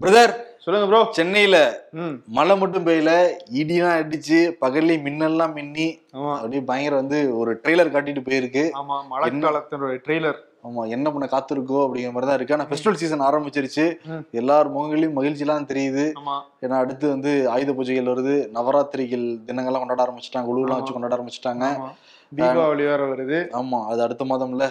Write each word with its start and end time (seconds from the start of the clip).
Brother 0.00 0.32
சொல்லுங்க 0.64 0.86
bro 0.88 1.00
சென்னையில 1.10 1.56
மழை 2.36 2.54
மட்டும் 2.56 2.84
பெய்யல 2.86 3.12
இடிலாம் 3.60 3.96
அடிச்சு 3.98 4.38
பகல்ல 4.60 4.96
மின்னல்லாம் 5.04 5.54
மின்னி 5.54 5.86
ஆமா. 6.12 6.32
அப்படியே 6.36 6.62
பயங்கர 6.62 6.94
வந்து 6.96 7.18
ஒரு 7.34 7.52
ட்ரெய்லர் 7.62 7.92
காட்டிட்டு 7.94 8.22
போயிருக்கு. 8.26 8.64
ஆமா 8.74 8.96
மழைக்காலத்தினுடைய 9.10 9.98
ட்ரெய்லர் 10.04 10.38
ஆமா 10.64 10.82
என்ன 10.94 11.06
பண்ண 11.12 11.26
காத்திருக்கோ 11.32 11.78
அப்படிங்கிற 11.84 12.12
மாதிரி 12.14 12.28
தான் 12.28 12.38
இருக்கு. 12.38 12.54
ஆனா 12.56 12.66
ஃபெஸ்டிவல் 12.70 12.98
சீசன் 13.02 13.24
ஆரம்பிச்சிருச்சு. 13.28 13.84
எல்லார் 14.40 14.72
முகங்களையும் 14.74 15.16
மகிழ்ச்சிலாம் 15.18 15.68
தெரியுது. 15.70 16.04
ஏன்னா 16.64 16.76
அடுத்து 16.84 17.06
வந்து 17.14 17.32
ஆயுத 17.54 17.72
பூஜைகள் 17.78 18.10
வருது. 18.12 18.34
நவராத்திரிகள் 18.56 19.26
தினங்கள்லாம் 19.48 19.84
கொண்டாட 19.84 20.02
ஆரம்பிச்சிட்டாங்க. 20.06 20.50
உழுவுலாம் 20.52 20.80
வச்சு 20.80 20.96
கொண்டாட 20.96 21.16
ஆரம்பிச்சிட்டாங்க. 21.18 21.66
தீபாவளி 22.32 22.84
வேற 22.90 23.02
வருது. 23.12 23.38
ஆமா 23.58 23.78
அது 23.90 24.00
அடுத்த 24.06 24.24
மாதம்ல. 24.30 24.64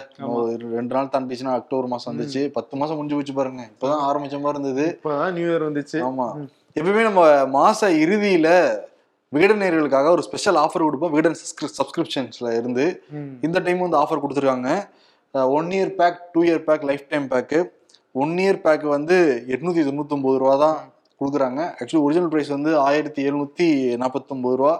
ரெண்டு 0.76 0.94
நாள் 0.96 1.12
தாண்டிச்சுன்னா 1.14 1.54
அக்டோபர் 1.60 1.90
மாசம் 1.94 2.10
வந்துச்சு. 2.12 2.42
பத்து 2.58 2.76
மாசம் 2.80 2.98
முடிஞ்சு 2.98 3.18
வச்சு 3.20 3.34
பாருங்க. 3.38 3.62
இப்பதான் 3.72 4.04
ஆரம்பிச்ச 4.10 4.38
மாதிரி 4.44 4.54
இருந்தது. 4.56 4.86
இப்பதான் 4.98 5.34
நியூ 5.38 5.48
இயர் 5.52 5.66
வந்துச்சு. 5.68 5.98
ஆமா. 6.10 6.28
எப்பவுமே 6.78 7.02
நம்ம 7.08 7.24
மாச 7.58 7.90
இறுதியில 8.04 8.48
விகடன் 9.32 9.60
நேயர்களுக்காக 9.62 10.10
ஒரு 10.16 10.22
ஸ்பெஷல் 10.26 10.58
ஆஃபர் 10.64 10.86
கொடுப்போம். 10.86 11.12
விகடன் 11.14 11.36
சப்ஸ்கிரிப்ஷன்ஸ்ல 11.80 12.50
இருந்து. 12.60 12.84
இந்த 13.46 13.58
டைம் 13.66 13.84
வந்து 13.86 14.00
ஆஃபர் 14.02 14.22
கொடுத்துருக்காங்க. 14.24 14.70
One 15.34 15.68
year 15.70 15.94
pack 15.98 16.20
two 16.32 16.40
year 16.42 16.62
pack 16.68 16.84
lifetime 17.08 17.26
bag 17.32 17.58
one 18.12 18.32
year 18.44 18.60
pack 18.66 18.84
வந்து 18.96 19.16
எட்நூத்தி 19.54 19.82
தொண்ணூத்தொம்பது 19.88 20.36
ரூபா 20.42 20.54
தான் 20.56 20.78
கொடுக்குறாங்க. 21.20 21.60
ஆக்சுவலி 21.80 22.02
ஒரிஜினல் 22.06 22.30
ப்ரைஸ் 22.32 22.50
வந்து 22.56 22.78
ஆயிரத்தி 22.78 23.22
எழுநூத்தி 23.28 23.66
நாற்பத்தொம்பது 24.02 24.56
ரூபா. 24.60 24.74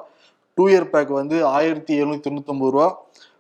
டூ 0.55 0.69
இயர் 0.69 0.91
பேக் 0.93 1.13
வந்து 1.21 1.45
ஆயிரத்தி 1.47 1.95
எழுநூத்தி 2.03 2.27
தொண்ணூத்தொம்பது 2.29 2.71
ரூபா. 2.77 2.89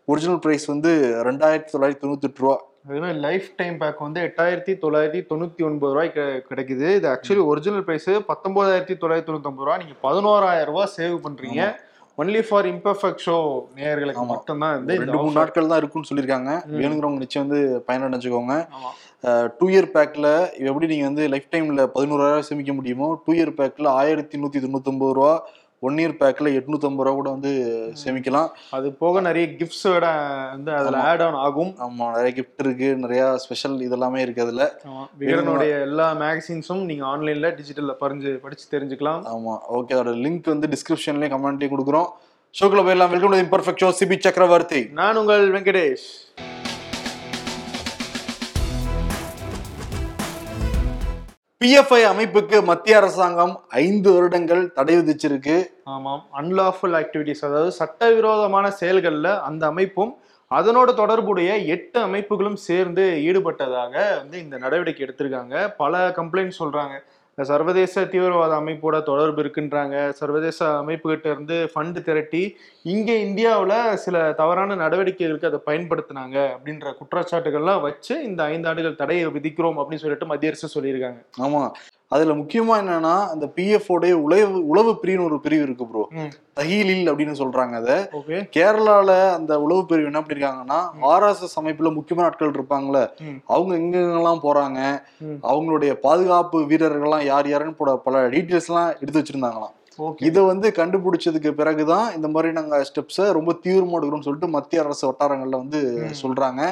ஒரிஜினல் 0.05 0.43
ப்ரைஸ் 0.45 0.67
வந்து 0.67 0.91
ரெண்டாயிரத்தி 1.29 1.73
தொள்ளாயிரத்தி 1.75 2.03
தொண்ணூத்தெட்டு 2.05 2.43
ரூபா. 2.45 2.57
அதுவே 2.89 3.13
லைஃப் 3.13 3.49
டைம் 3.57 3.77
பேக் 3.79 3.99
வந்து 4.07 4.21
எட்டாயிரத்தி 4.29 4.73
தொள்ளாயிரத்தி 4.83 5.21
தொண்ணூத்தி 5.31 5.63
ஒன்பது 5.69 5.93
ரூபாய் 5.93 6.13
கிடைக்குது. 6.51 6.87
இது 6.99 7.09
ஆக்சுவலி 7.15 7.43
ஒரிஜினல் 7.53 7.85
பிரைஸ் 7.89 8.11
பத்தொன்பதாயிரத்தி 8.31 8.97
தொள்ளாயிரத்தி 9.03 9.31
தொண்ணூத்தி 9.31 9.67
ரூபாய் 9.67 9.83
நீங்க 9.85 9.97
பதினோராயிரம் 10.07 10.71
ரூபாய் 10.73 10.95
சேவ் 10.97 11.17
பண்றீங்க. 11.27 11.63
ஒன்லி 12.19 12.41
ஃபார் 12.47 12.67
இம்பர்ஃபெக்ட் 12.67 13.23
ஷோ 13.25 13.35
நேயர்களுக்கு 13.77 14.23
மட்டும்தான் 14.31 14.73
வந்து 14.77 14.95
ரெண்டு 15.03 15.19
மூணு. 15.19 15.37
நாட்கள் 15.37 15.69
தான் 15.71 15.81
இருக்குன்னு 15.81 16.09
சொல்லியிருக்காங்க. 16.09 16.53
வேணுங்கிறவங்க 16.79 17.23
நிச்சயம் 17.25 17.45
வந்து 17.47 17.61
பயனடைஞ்சுக்கோங்க 17.89 18.55
டூ 19.59 19.67
இயர் 19.67 19.89
பேக்ல 19.95 20.27
எப்படி 20.69 20.87
நீங்க 20.87 21.05
வந்து 21.05 21.25
லைஃப் 21.35 21.49
டைம்ல 21.55 21.85
பதினோராயிரம் 21.95 22.47
சேமிக்க 22.49 22.75
முடியுமோ 22.79 23.09
டூ 23.25 23.33
இயர் 23.39 23.55
பேக்ல 23.61 23.89
ஆயிரத்தி 24.01 24.37
நூத்தி 24.43 24.63
தொண்ணூத்தொன்பது 24.65 25.15
ரூபா 25.19 25.33
ஒன் 25.87 25.99
இயர் 26.03 26.15
பேக்ல 26.21 26.53
எட்நூத்தம்பது 26.59 27.05
ரூபா 27.07 27.11
கூட 27.19 27.31
வந்து 27.35 27.51
சேமிக்கலாம். 28.05 28.49
அது 28.77 28.89
போக 29.03 29.21
நிறைய 29.27 29.47
கிஃப்ட்ஸ் 29.59 29.85
வந்து 30.55 30.73
அதுல 30.79 31.03
ஆட் 31.11 31.23
ஆன் 31.27 31.39
ஆகும். 31.47 31.71
ஆமா 31.87 32.07
நிறைய 32.17 32.33
கிஃப்ட் 32.39 32.63
இருக்கு. 32.65 32.89
நிறைய 33.05 33.23
ஸ்பெஷல் 33.45 33.77
இதெல்லாமே 33.89 34.21
இருக்கு 34.27 34.45
அதுல. 34.47 34.65
விகடனுடைய 35.21 35.75
எல்லா 35.89 36.07
மேகசின்ஸும் 36.25 36.83
நீங்க 36.91 37.05
ஆன்லைன்ல 37.13 37.51
டிஜிட்டல்ல 37.61 37.95
பறிஞ்சு 38.03 38.33
படிச்சு 38.47 38.67
தெரிஞ்சுக்கலாம். 38.75 39.23
ஆமா. 39.35 39.55
ஓகே 39.79 39.95
அதோட 39.99 40.15
லிங்க் 40.25 40.53
வந்து 40.55 40.73
டிஸ்கிரிப்ஷன்லயும் 40.75 41.35
கமெண்ட்லயும் 41.37 41.75
கொடுக்குறோம். 41.77 42.11
ஷோக்குள்ள 42.59 42.85
போயிடலாம். 42.89 43.13
Welcome 43.15 43.35
to 43.37 43.43
imperfect 43.47 43.85
show 43.85 43.93
Sibi 44.01 44.19
Chakravarthy 44.27 44.83
நான் 45.01 45.21
உங்கள் 45.23 45.47
வெங்கடேஷ். 45.57 46.09
பிஎஃப்ஐ 51.65 52.01
அமைப்புக்கு 52.09 52.65
மத்திய 52.65 52.97
அரசாங்கம் 52.97 53.61
ஐந்து 53.69 54.13
வருடங்கள் 54.13 54.73
தடை 54.73 54.95
விதிச்சிருக்கு. 54.97 55.57
ஆமாம். 55.85 56.27
அன்லாஃபுல் 56.35 56.95
ஆக்டிவிட்டிஸ் 57.01 57.41
அதாவது 57.41 57.73
சட்டவிரோதமான 57.73 58.71
செயல்களில் 58.71 59.25
அந்த 59.25 59.67
அமைப்பும் 59.67 60.13
அதனோட 60.51 60.95
தொடர்புடைய 60.95 61.57
எட்டு 61.57 62.01
அமைப்புகளும் 62.07 62.59
சேர்ந்து 62.69 63.03
ஈடுபட்டதாக 63.25 63.95
வந்து 64.17 64.39
இந்த 64.39 64.57
நடவடிக்கை 64.59 65.03
எடுத்திருக்காங்க. 65.07 65.75
பல 65.77 66.09
கம்ப்ளைண்ட் 66.09 66.59
சொல்றாங்க. 66.59 66.95
இந்த 67.39 67.47
சர்வதேச 67.51 68.05
தீவிரவாத 68.13 68.53
அமைப்போட 68.61 68.97
தொடர்பு 69.03 69.41
இருக்குன்றாங்க. 69.43 69.97
சர்வதேச 70.21 70.59
அமைப்புகிட்ட 70.81 71.27
இருந்து 71.27 71.57
ஃபண்டு 71.73 72.01
திரட்டி 72.07 72.41
இங்கே 72.83 73.15
இந்தியாவில் 73.27 73.97
சில 74.05 74.33
தவறான 74.33 74.77
நடவடிக்கைகளுக்கு 74.77 75.51
அதை 75.51 75.61
பயன்படுத்தினாங்க 75.67 76.37
அப்படின்ற 76.55 76.95
குற்றச்சாட்டுகள்லாம் 77.01 77.81
வச்சு 77.81 78.23
இந்த 78.23 78.43
ஐந்து 78.53 78.69
ஆண்டுகள் 78.69 79.01
தடையை 79.03 79.27
விதிக்கிறோம் 79.27 79.79
அப்படின்னு 79.83 80.05
சொல்லிட்டு 80.05 80.27
மத்திய 80.27 80.53
அரசு 80.53 80.75
சொல்லியிருக்காங்க. 80.77 81.21
ஆமா. 81.39 81.63
அதுல 82.11 82.33
முக்கியமா 82.33 82.75
என்னன்னா 82.83 83.29
அந்த 83.29 83.47
பிஎஃப் 83.57 83.89
உடைய 83.89 84.19
உளவு 84.19 84.67
உளவு 84.67 84.93
பிரிவுன்னு 85.03 85.25
ஒரு 85.25 85.41
பிரிவு 85.41 85.63
இருக்கு 85.63 85.87
ப்ரோ. 85.87 86.09
தஹீலில் 86.59 87.11
அப்படின்னு 87.11 87.35
சொல்றாங்க 87.41 87.75
அதை. 87.81 87.97
கேரளால 88.57 89.11
அந்த 89.31 89.61
உளவு 89.61 89.87
பிரிவு 89.87 90.07
என்ன 90.07 90.21
பண்ணிருக்காங்கன்னா 90.21 90.79
ஆர்எஸ்எஸ் 91.13 91.59
அமைப்புல 91.61 91.95
முக்கியமான 91.95 92.29
ஆட்கள் 92.29 92.51
இருப்பாங்கல்ல. 92.51 93.01
அவங்க 93.47 93.73
எங்கெங்கெல்லாம் 93.77 94.43
போறாங்க. 94.43 94.79
அவங்களுடைய 95.43 95.93
பாதுகாப்பு 96.07 96.61
வீரர்கள்லாம் 96.61 97.25
யார் 97.25 97.49
யாருன்னு 97.49 97.75
போட 97.75 97.97
பல 97.97 98.29
டீட்டெயில்ஸ் 98.29 98.71
எல்லாம் 98.73 98.95
எடுத்து 99.01 99.21
வச்சிருந்தாங்களாம். 99.21 99.75
இதை 100.21 100.43
வந்து 100.45 100.73
கண்டுபிடிச்சதுக்கு 100.77 101.51
பிறகுதான் 101.51 102.15
இந்த 102.15 102.29
மாதிரி 102.29 102.53
நாங்க 102.53 102.85
ஸ்டெப்ஸை 102.89 103.33
ரொம்ப 103.33 103.53
தீவிரமா 103.65 103.97
எடுக்கிறோம்னு 103.99 104.29
சொல்லிட்டு 104.29 104.49
மத்திய 104.49 104.83
அரசு 104.83 105.05
வட்டாரங்கள்ல 105.11 105.63
வந்து 105.63 105.81
சொல்றாங்க. 106.23 106.63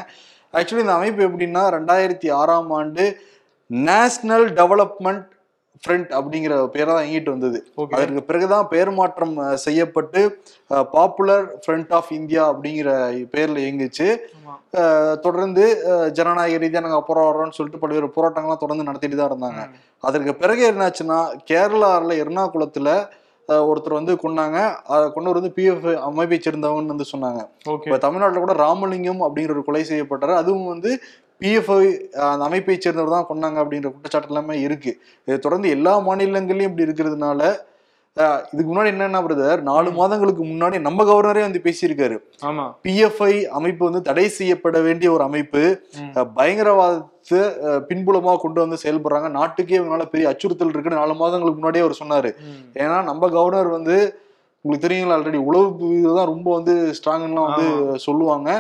ஆக்சுவலி 0.52 0.84
இந்த 0.84 0.94
அமைப்பு 0.94 1.22
எப்படின்னா 1.28 1.62
ரெண்டாயிரத்தி 1.76 2.32
ஆறாம் 2.32 2.70
ஆண்டு 2.70 3.04
நேஷனல் 3.70 4.46
டெவலப்மெண்ட் 4.60 5.24
ஃப்ரண்ட் 5.82 6.10
அப்படிங்கிற 6.18 6.54
பேரை 6.74 6.90
தான் 6.90 7.06
இயங்கிட்டு 7.06 7.32
வந்தது. 7.34 7.58
அதற்கு 7.96 8.22
பிறகுதான் 8.28 8.68
பெயர் 8.70 8.90
மாற்றம் 8.98 9.34
செய்யப்பட்டு 9.64 10.20
பாப்புலர் 10.94 11.44
ஃப்ரண்ட் 11.62 11.92
ஆஃப் 11.98 12.12
இந்தியா 12.18 12.42
அப்படிங்கிற 12.52 12.90
பேர்ல 13.34 13.58
இயங்குச்சு. 13.64 14.06
தொடர்ந்து 15.24 15.64
ஜனநாயக 16.18 16.60
ரீதியா 16.62 16.82
நாங்க 16.86 17.02
போராடுறோம்னு 17.10 17.56
சொல்லிட்டு 17.58 17.82
பல்வேறு 17.82 18.08
போராட்டங்கள்லாம் 18.16 18.62
தொடர்ந்து 18.64 18.88
நடத்திட்டு 18.88 19.18
தான் 19.20 19.30
இருந்தாங்க. 19.32 19.62
அதற்கு 20.08 20.34
பிறகு 20.42 20.64
என்னாச்சுன்னா 20.72 21.20
கேரளாவில் 21.50 22.20
எர்ணாகுளத்துல 22.24 22.88
ஒருத்தர் 23.70 23.98
வந்து 23.98 24.14
கொண்டாங்க 24.22 24.58
அதை 24.94 25.04
கொண்டவர் 25.14 25.38
வந்து 25.40 25.52
பிஎஃப் 25.56 25.86
அமைப்பை 26.06 26.38
சேர்ந்தவங்கன்னு 26.46 26.94
வந்து 26.94 27.12
சொன்னாங்க. 27.12 27.40
இப்ப 27.84 27.98
தமிழ்நாட்டுல 28.06 28.42
கூட 28.44 28.54
ராமலிங்கம் 28.64 29.22
அப்படிங்கிற 29.26 29.54
ஒரு 29.56 29.62
கொலை 29.68 29.84
செய்யப்பட்டாரு. 29.90 30.34
அதுவும் 30.42 30.72
வந்து 30.72 30.90
பிஎஃப்ஐ 31.40 31.86
அந்த 32.32 32.42
அமைப்பை 32.48 32.76
சேர்ந்தவர் 32.76 33.14
தான் 33.14 33.30
கொண்டாங்க 33.30 33.58
அப்படின்ற 33.62 33.88
குற்றச்சாட்டு 33.94 34.30
எல்லாமே 34.32 34.54
இருக்கு. 34.66 34.92
இதை 35.28 35.38
தொடர்ந்து 35.46 35.68
எல்லா 35.76 35.94
மாநிலங்கள்லயும் 36.08 36.70
இப்படி 36.70 36.86
இருக்கிறதுனால 36.88 37.40
இதுக்கு 38.52 38.68
முன்னாடி 38.68 38.90
என்னன்னா 38.92 39.20
பிரதர் 39.24 39.60
நாலு 39.68 39.88
மாதங்களுக்கு 39.98 40.42
முன்னாடி 40.50 40.76
நம்ம 40.86 41.04
கவர்னரே 41.08 41.42
வந்து 41.46 41.60
பேசியிருக்காரு. 41.64 42.16
ஆமா. 42.48 42.64
பிஎஃப்ஐ 42.84 43.34
அமைப்பு 43.58 43.82
வந்து 43.88 44.00
தடை 44.06 44.24
செய்யப்பட 44.36 44.78
வேண்டிய 44.86 45.08
ஒரு 45.16 45.22
அமைப்பு 45.26 45.62
பயங்கரவாதத்தை 46.38 47.40
பின்புலமா 47.88 48.34
கொண்டு 48.44 48.58
வந்து 48.64 48.78
செயல்படுறாங்க. 48.84 49.28
நாட்டுக்கே 49.38 49.76
இவங்களால 49.78 50.06
பெரிய 50.14 50.30
அச்சுறுத்தல் 50.32 50.72
இருக்குன்னு 50.74 51.00
நாலு 51.02 51.16
மாதங்களுக்கு 51.22 51.60
முன்னாடியே 51.60 51.84
அவர் 51.86 52.00
சொன்னாரு. 52.02 52.30
ஏன்னா 52.82 52.96
நம்ம 53.10 53.28
கவர்னர் 53.36 53.70
வந்து 53.76 53.98
உங்களுக்கு 54.64 54.86
தெரியுங்களா 54.86 55.18
ஆல்ரெடி 55.18 55.42
உளவு 55.48 56.16
தான் 56.18 56.32
ரொம்ப 56.32 56.48
வந்து 56.58 56.76
ஸ்ட்ராங்லாம் 56.98 57.48
வந்து 57.50 57.68
சொல்லுவாங்க. 58.06 58.50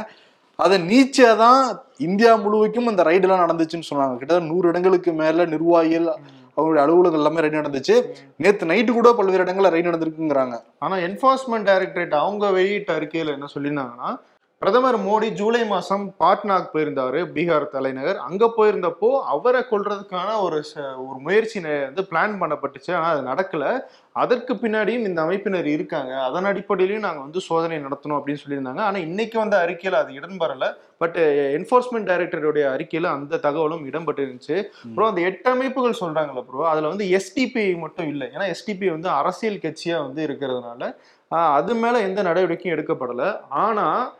அதை 0.64 0.76
நீச்சா 0.90 1.30
தான் 1.44 1.62
இந்தியா 2.06 2.32
முழுவதுக்கும் 2.44 2.90
அந்த 2.92 3.02
ரைடெல்லாம் 3.08 3.44
நடந்துச்சுன்னு 3.44 3.88
சொன்னாங்க. 3.90 4.14
கிட்டத்தட்ட 4.20 4.50
நூறு 4.52 4.66
இடங்களுக்கு 4.72 5.10
மேல 5.22 5.46
நிர்வாகிகள் 5.54 6.08
அவங்களுடைய 6.56 6.82
அலுவலகம் 6.84 7.20
எல்லாமே 7.20 7.42
ரைடு 7.44 7.60
நடந்துச்சு. 7.60 7.96
நேத்து 8.42 8.70
நைட்டு 8.70 8.92
கூட 8.98 9.08
பல்வேறு 9.18 9.44
இடங்கள்ல 9.46 9.72
ரைடு 9.74 9.90
நடந்திருக்குங்கிறாங்க. 9.90 10.56
ஆனா 10.84 10.96
என்போர்ஸ்மெண்ட் 11.08 11.68
டைரக்டரேட் 11.70 12.14
அவங்க 12.22 12.50
வெளியிட்ட 12.58 12.92
அறிக்கையில 12.98 13.34
என்ன 13.36 13.48
சொல்லியிருந்தாங்கன்னா 13.54 14.10
பிரதமர் 14.58 14.98
மோடி 14.98 15.28
ஜூலை 15.28 15.66
மாதம் 15.66 16.14
பாட்னாக்கு 16.20 16.68
போயிருந்தாரு. 16.74 17.24
பீகார் 17.34 17.68
தலைநகர். 17.68 18.16
அங்கே 18.16 18.50
போயிருந்தப்போ 18.56 19.20
அவரை 19.20 19.64
கொள்றதுக்கான 19.70 20.40
ஒரு 20.40 20.64
ச- 20.74 21.08
ஒரு 21.08 21.18
முயற்சி 21.18 21.60
வந்து 21.60 22.02
பிளான் 22.02 22.40
பண்ணப்பட்டுச்சு. 22.40 22.94
ஆனால் 22.94 23.26
அது 23.26 23.28
நடக்கலை. 23.28 23.80
அதற்கு 24.12 24.54
பின்னாடியும் 24.54 25.04
இந்த 25.04 25.22
அமைப்பினர் 25.22 25.64
இருக்காங்க. 25.64 26.22
அதன் 26.22 26.44
அடிப்படையிலையும் 26.44 26.98
நாங்கள் 26.98 27.22
வந்து 27.22 27.40
சோதனை 27.40 27.78
நடத்தணும் 27.78 28.20
அப்படின்னு 28.20 28.36
சொல்லியிருந்தாங்க. 28.48 28.78
ஆனால் 28.78 29.00
இன்னைக்கு 29.00 29.38
வந்த 29.38 29.58
அறிக்கையில் 29.58 30.00
அது 30.00 30.12
இடம்பெறல. 30.12 30.72
பட் 30.98 31.16
என்ஃபோர்ஸ்மெண்ட் 31.16 32.10
டைரக்டருடைய 32.10 32.70
அறிக்கையில் 32.70 33.10
அந்த 33.10 33.36
தகவலும் 33.36 33.90
இடம்பெற்றிருந்துச்சு. 33.90 34.64
அப்புறம் 34.88 35.08
அந்த 35.08 35.20
எட்டு 35.20 35.50
அமைப்புகள் 35.50 35.94
சொல்றாங்கல்ல 36.00 36.42
ப்ரோ 36.42 36.68
அதில் 36.68 36.88
வந்து 36.88 37.04
எஸ்டிபி 37.04 37.78
மட்டும் 37.78 38.08
இல்லை. 38.08 38.28
ஏன்னா 38.34 38.54
எஸ்டிபி 38.54 38.90
வந்து 38.90 39.08
அரசியல் 39.08 39.60
கட்சியாக 39.62 40.00
வந்து 40.00 40.26
இருக்கிறதுனால 40.26 40.96
அது 41.28 41.74
மேலே 41.74 42.00
எந்த 42.00 42.22
நடவடிக்கையும் 42.22 42.80
எடுக்கப்படலை. 42.80 43.40
ஆனால் 43.48 44.12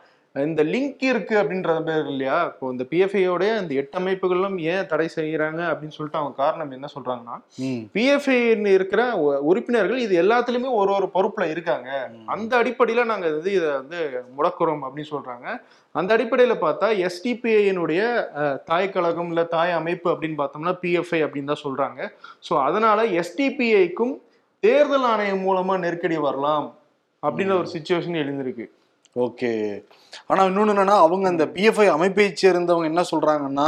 இந்த 0.45 0.61
லிங்க் 0.63 1.03
இருக்கு 1.09 1.35
அப்படின்றது 1.39 1.81
பேர் 1.87 2.07
இல்லையா? 2.11 2.37
இப்போ 2.51 2.71
இந்த 2.73 2.83
பிஎஃப்ஐயோடைய 2.91 3.51
இந்த 3.61 3.73
எட்டு 3.81 3.97
அமைப்புகளும் 3.99 4.57
ஏன் 4.73 4.87
தடை 4.91 5.07
செய்யறாங்க 5.15 5.61
அப்படின்னு 5.71 5.95
சொல்லிட்டு 5.97 6.19
அவங்க 6.21 6.35
காரணம் 6.43 6.75
என்ன 6.77 6.87
சொல்றாங்கன்னா 6.95 7.35
ம். 7.67 7.81
பிஎஃப்ஐ 7.95 8.37
இருக்கிற 8.73 9.01
உறுப்பினர்கள் 9.51 10.03
இது 10.05 10.15
எல்லாத்துலயுமே 10.23 10.71
ஒரு 10.81 10.93
ஒரு 10.97 11.07
பொறுப்புல 11.15 11.47
இருக்காங்க. 11.53 11.89
அந்த 12.35 12.51
அடிப்படையில 12.61 13.05
நாங்க 13.11 13.27
வந்து 13.37 13.53
இதை 13.57 13.69
வந்து 13.79 13.99
முடக்குறோம் 14.37 14.85
அப்படின்னு 14.87 15.13
சொல்றாங்க. 15.15 15.47
அந்த 15.95 16.09
அடிப்படையில 16.17 16.55
பார்த்தா 16.63 16.87
எஸ்டிபிஐனுடைய 17.07 18.01
தாய் 18.71 18.93
கழகம் 18.95 19.29
இல்ல 19.33 19.43
தாய் 19.55 19.77
அமைப்பு 19.81 20.07
அப்படின்னு 20.13 20.39
பார்த்தோம்னா 20.41 20.75
பிஎஃப்ஐ 20.83 21.21
அப்படின்னு 21.25 21.51
தான் 21.53 21.65
சொல்றாங்க. 21.65 21.99
ஸோ 22.47 22.55
அதனால 22.67 23.05
எஸ்டிபிஐக்கும் 23.21 24.15
தேர்தல் 24.63 25.07
ஆணையம் 25.11 25.45
மூலமா 25.47 25.73
நெருக்கடி 25.85 26.17
வரலாம் 26.27 26.67
அப்படின்ற 27.23 27.53
ஒரு 27.61 27.69
சுச்சுவேஷன் 27.73 28.21
எழுந்திருக்கு. 28.23 28.65
ஓகே. 29.25 29.51
ஆனா 30.27 30.41
இன்னொன்னு 30.49 30.73
என்னன்னா 30.73 30.95
அவங்க 31.05 31.27
அந்த 31.27 31.45
பிஎஃப்ஐ 31.55 31.87
அமைப்பை 31.97 32.25
சேர்ந்தவங்க 32.43 32.91
என்ன 32.91 33.03
சொல்றாங்கன்னா 33.11 33.67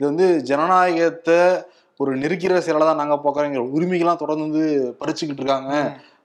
இது 0.00 0.06
வந்து 0.10 0.26
ஜனநாயகத்தை 0.50 1.40
ஒரு 2.00 2.10
நெருக்கிற 2.22 2.58
செயலை 2.58 2.84
தான் 2.86 3.00
நாங்க 3.02 3.16
பார்க்கறோம் 3.22 3.50
எங்க 3.50 3.62
உரிமைகள்லாம் 3.76 4.22
தொடர்ந்து 4.22 4.46
வந்து 4.48 4.64
பறிச்சுக்கிட்டு 5.00 5.42
இருக்காங்க. 5.42 5.72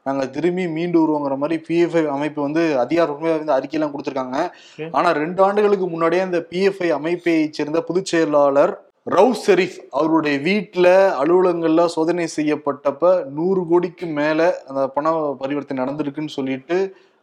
நாங்க 0.08 0.24
திரும்பி 0.26 0.64
மீண்டு 0.76 0.98
வருவோங்கிற 1.02 1.36
மாதிரி 1.42 1.58
பிஎஃப்ஐ 1.68 2.04
அமைப்பு 2.16 2.40
வந்து 2.42 2.64
அதிகாரப்பூர்வமாக 2.84 3.38
வந்து 3.38 3.56
அறிக்கையெல்லாம் 3.58 3.94
கொடுத்துருக்காங்க. 3.94 4.38
Okay. 4.74 4.90
ஆனா 4.98 5.10
ரெண்டு 5.22 5.40
ஆண்டுகளுக்கு 5.46 5.88
முன்னாடியே 5.88 6.24
அந்த 6.28 6.40
பிஎஃப்ஐ 6.52 6.90
அமைப்பை 6.98 7.36
சேர்ந்த 7.58 7.82
பொதுச் 7.90 8.12
செயலாளர் 8.14 8.74
ரவுஸ் 9.18 9.46
ஷெரீப் 9.48 9.78
அவருடைய 10.00 10.36
வீட்டுல 10.50 10.88
அலுவலகங்கள்ல 11.22 11.86
சோதனை 11.96 12.28
செய்யப்பட்டப்ப 12.36 13.14
நூறு 13.38 13.62
கோடிக்கு 13.72 14.08
மேல 14.20 14.40
அந்த 14.68 14.84
பண 14.88 15.12
பரிவர்த்தனை 15.42 15.82
நடந்திருக்குன்னு 15.84 16.38
சொல்லிட்டு 16.38 16.78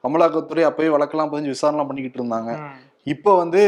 அமலாக்கத்துறை 0.07 0.63
அப்பவே 0.69 0.89
வழக்கெல்லாம் 0.97 1.33
பதிஞ்சு 1.33 1.55
விசாரணை 1.55 1.85
பண்ணிக்கிட்டு 1.87 2.21
இருந்தாங்க. 2.21 2.53
இப்போ 3.13 3.31
வந்து 3.43 3.61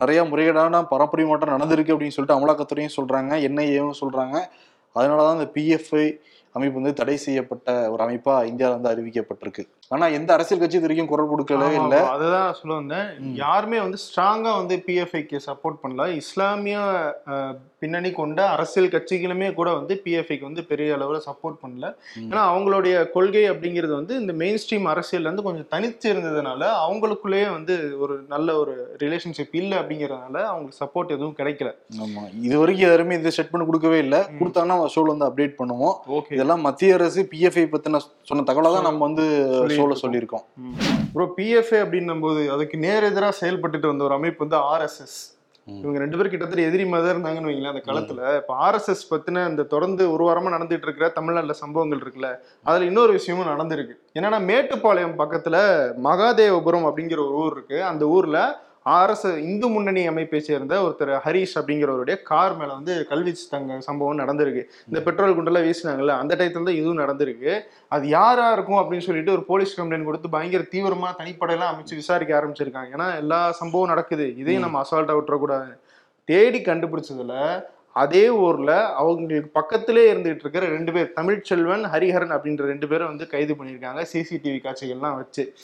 நிறைய 0.00 0.20
முறைகேடான 0.30 0.82
பரப்புரிமாட்டம் 0.92 1.54
நடந்திருக்கு 1.54 1.94
அப்படின்னு 1.94 2.16
சொல்லிட்டு 2.16 2.38
அமலாக்கத்துறையும் 2.38 2.96
சொல்றாங்க 2.98 3.32
என்ஐஏவும் 3.48 4.00
சொல்றாங்க. 4.02 4.36
அதனாலதான் 4.96 5.38
இந்த 5.38 5.48
பிஎஃப்ஐ 5.56 6.06
அமைப்பு 6.54 6.78
வந்து 6.80 6.94
தடை 7.00 7.16
செய்யப்பட்ட 7.24 7.90
ஒரு 7.92 8.02
அமைப்பா 8.06 8.34
இந்தியாவில் 8.50 8.76
வந்து 8.78 8.92
அறிவிக்கப்பட்டிருக்கு. 8.92 9.64
ஆனா 9.90 10.06
எந்த 10.16 10.30
அரசியல் 10.34 10.60
கட்சி 10.60 10.76
இது 10.76 10.86
வரைக்கும் 10.86 11.08
குரல் 11.10 11.30
கொடுக்கவே 11.30 11.68
ஆமா, 11.68 11.78
இல்லை. 11.80 12.00
அதுதான் 12.10 12.56
சொல்ல 12.58 12.74
வந்தேன். 12.76 13.06
யாருமே 13.40 13.78
வந்து 13.80 13.98
ஸ்ட்ராங்கா 14.02 14.50
வந்து 14.58 14.74
பிஎஃப்ஐக்கு 14.84 15.38
சப்போர்ட் 15.46 15.80
பண்ணல 15.80 16.04
இஸ்லாமிய 16.20 16.76
பின்னணி 17.82 18.10
கொண்ட 18.12 18.40
அரசியல் 18.54 18.92
கட்சிகளுமே 18.92 19.48
கூட 19.52 19.68
வந்து 19.76 19.94
பிஎஃப்ஐக்கு 20.04 20.46
வந்து 20.48 20.62
பெரிய 20.70 20.96
அளவுல 20.96 21.18
சப்போர்ட் 21.26 21.58
பண்ணல. 21.62 21.86
ஏன்னா 22.22 22.42
அவங்களுடைய 22.50 22.94
கொள்கை 23.14 23.42
அப்படிங்கிறது 23.52 23.94
வந்து 23.96 24.14
இந்த 24.20 24.32
மெயின் 24.40 24.60
ஸ்ட்ரீம் 24.62 24.86
அரசியல்ல 24.92 25.28
இருந்து 25.28 25.46
கொஞ்சம் 25.46 25.68
தனிச்சு 25.72 26.06
இருந்ததுனால 26.12 26.62
அவங்களுக்குள்ளேயே 26.84 27.48
வந்து 27.56 27.74
ஒரு 28.02 28.16
நல்ல 28.34 28.48
ஒரு 28.60 28.74
ரிலேஷன்ஷிப் 29.02 29.58
இல்லை 29.60 29.76
அப்படிங்கறதுனால 29.80 30.36
அவங்களுக்கு 30.50 30.80
சப்போர்ட் 30.82 31.14
எதுவும் 31.16 31.36
கிடைக்கல 31.40 31.72
ஆமா 32.00 32.24
இது 32.44 32.54
வரைக்கும் 32.62 32.88
யாருமே 32.88 33.18
இதை 33.20 33.34
செட் 33.38 33.52
பண்ணி 33.52 33.68
கொடுக்கவே 33.68 34.00
இல்லை. 34.04 34.22
கொடுத்தாங்கன்னா 34.38 34.78
ஷோல 34.94 35.14
வந்து 35.14 35.28
அப்டேட் 35.28 35.58
பண்ணுவோம் 35.60 35.94
ஓகே 36.18 36.34
இதெல்லாம் 36.36 36.64
மத்திய 36.66 36.98
அரசு 36.98 37.20
பிஎஃப்ஐ 37.32 37.66
பத்தின 37.70 38.02
சொன்ன 38.30 38.46
தகவலை 38.48 38.72
தான் 38.72 38.88
நம்ம 38.88 39.04
வந்து 39.08 39.26
ஷோல. 39.80 39.96
சொல்லியிருக்கோம். 40.04 40.46
ப்ரோ 41.12 41.32
பிஎஃப்ஏ 41.36 41.80
அப்படின்னும் 41.84 42.20
போது 42.20 42.52
அதுக்கு 42.52 42.78
நேர் 42.78 43.02
எதிராக 43.02 43.34
செயல்பட்டுட்டு 43.40 43.86
வந்த 43.86 44.04
ஒரு 44.04 44.14
அமைப்பு 44.14 44.46
வந்து 44.46 44.58
ஆர்எஸ்எஸ். 44.72 45.20
இவங்க 45.66 45.98
ரெண்டு 45.98 46.16
பேரும் 46.16 46.30
கிட்டத்தட்ட 46.30 46.62
எதிரி 46.68 46.84
மாதிரி 46.86 47.10
இருந்தாங்கன்னு 47.10 47.50
வைங்களேன் 47.50 47.72
அந்த 47.72 47.82
களத்துல. 47.88 48.36
இப்ப 48.36 48.54
ஆர்எஸ்எஸ் 48.66 49.04
பத்தின 49.10 49.48
இந்த 49.48 49.62
தொடர்ந்து 49.62 50.12
ஒரு 50.12 50.24
வாரமா 50.28 50.50
நடந்துட்டு 50.54 50.86
இருக்கிற 50.86 51.08
தமிழ்நாட்டுல 51.08 51.52
சம்பவங்கள் 51.52 51.98
இருக்குல்ல 51.98 52.30
அதுல 52.62 52.84
இன்னொரு 52.84 53.12
விஷயமும் 53.12 53.50
நடந்திருக்கு. 53.52 53.94
என்னன்னா 54.14 54.40
மேட்டுப்பாளையம் 54.50 55.14
பக்கத்துல 55.18 55.56
மகாதேவபுரம் 56.08 56.88
அப்படிங்கிற 56.88 57.20
ஒரு 57.26 57.36
ஊர் 57.42 57.52
இருக்கு. 57.52 57.78
அந்த 57.84 58.06
ஊர்ல 58.06 58.38
ஆர்எஸ் 58.86 59.38
இந்து 59.38 59.68
முன்னணி 59.68 60.06
அமைப்பை 60.06 60.40
சேர்ந்த 60.40 60.74
ஒருத்தர் 60.84 61.10
ஹரிஷ் 61.24 61.56
அப்படிங்கிறவருடைய 61.60 62.22
கார் 62.22 62.56
மேல 62.56 62.72
வந்து 62.72 63.06
கல்வி 63.06 63.32
தங்க 63.50 63.80
சம்பவம் 63.80 64.20
நடந்திருக்கு. 64.20 64.62
இந்த 64.86 65.00
பெட்ரோல் 65.06 65.36
குண்டெல்லாம் 65.38 65.66
வீசினாங்கல்ல 65.66 66.14
அந்த 66.22 66.36
டயத்துல 66.36 66.68
தான் 66.68 66.80
இதுவும் 66.80 66.98
நடந்திருக்கு. 66.98 67.60
அது 67.88 68.08
யாரா 68.08 68.52
இருக்கும் 68.52 68.80
அப்படின்னு 68.82 69.06
சொல்லிட்டு 69.08 69.32
ஒரு 69.32 69.44
போலீஸ் 69.44 69.80
கம்ப்ளைண்ட் 69.80 70.04
கொடுத்து 70.04 70.28
பயங்கர 70.28 70.64
தீவிரமா 70.74 71.10
தனிப்படையெல்லாம் 71.20 71.72
அமைச்சு 71.72 72.00
விசாரிக்க 72.02 72.40
ஆரம்பிச்சிருக்காங்க. 72.40 72.90
ஏன்னா 72.96 73.16
எல்லா 73.16 73.52
சம்பவம் 73.52 73.88
நடக்குது. 73.88 74.36
இதையும் 74.36 74.62
நம்ம 74.62 74.82
அசால்ட்டா 74.84 75.18
விட்டுறக்கூடாது. 75.18 75.76
தேடி 76.24 76.58
கண்டுபிடிச்சதுல 76.58 77.62
அதே 77.92 78.28
ஊர்ல 78.28 78.72
அவங்களுக்கு 78.86 79.48
பக்கத்திலே 79.48 80.12
இருந்துகிட்டு 80.12 80.44
இருக்கிற 80.44 80.66
ரெண்டு 80.66 80.92
பேர் 80.92 81.12
தமிழ்ச்செல்வன் 81.16 81.84
ஹரிஹரன் 81.94 82.34
அப்படின்ற 82.34 82.64
ரெண்டு 82.72 82.88
பேரும் 82.88 83.06
வந்து 83.06 83.26
கைது 83.26 83.54
பண்ணியிருக்காங்க. 83.54 84.02
சிசிடிவி 84.12 84.58
காட்சிகள்லாம் 84.66 85.16
வச்சு. 85.22 85.54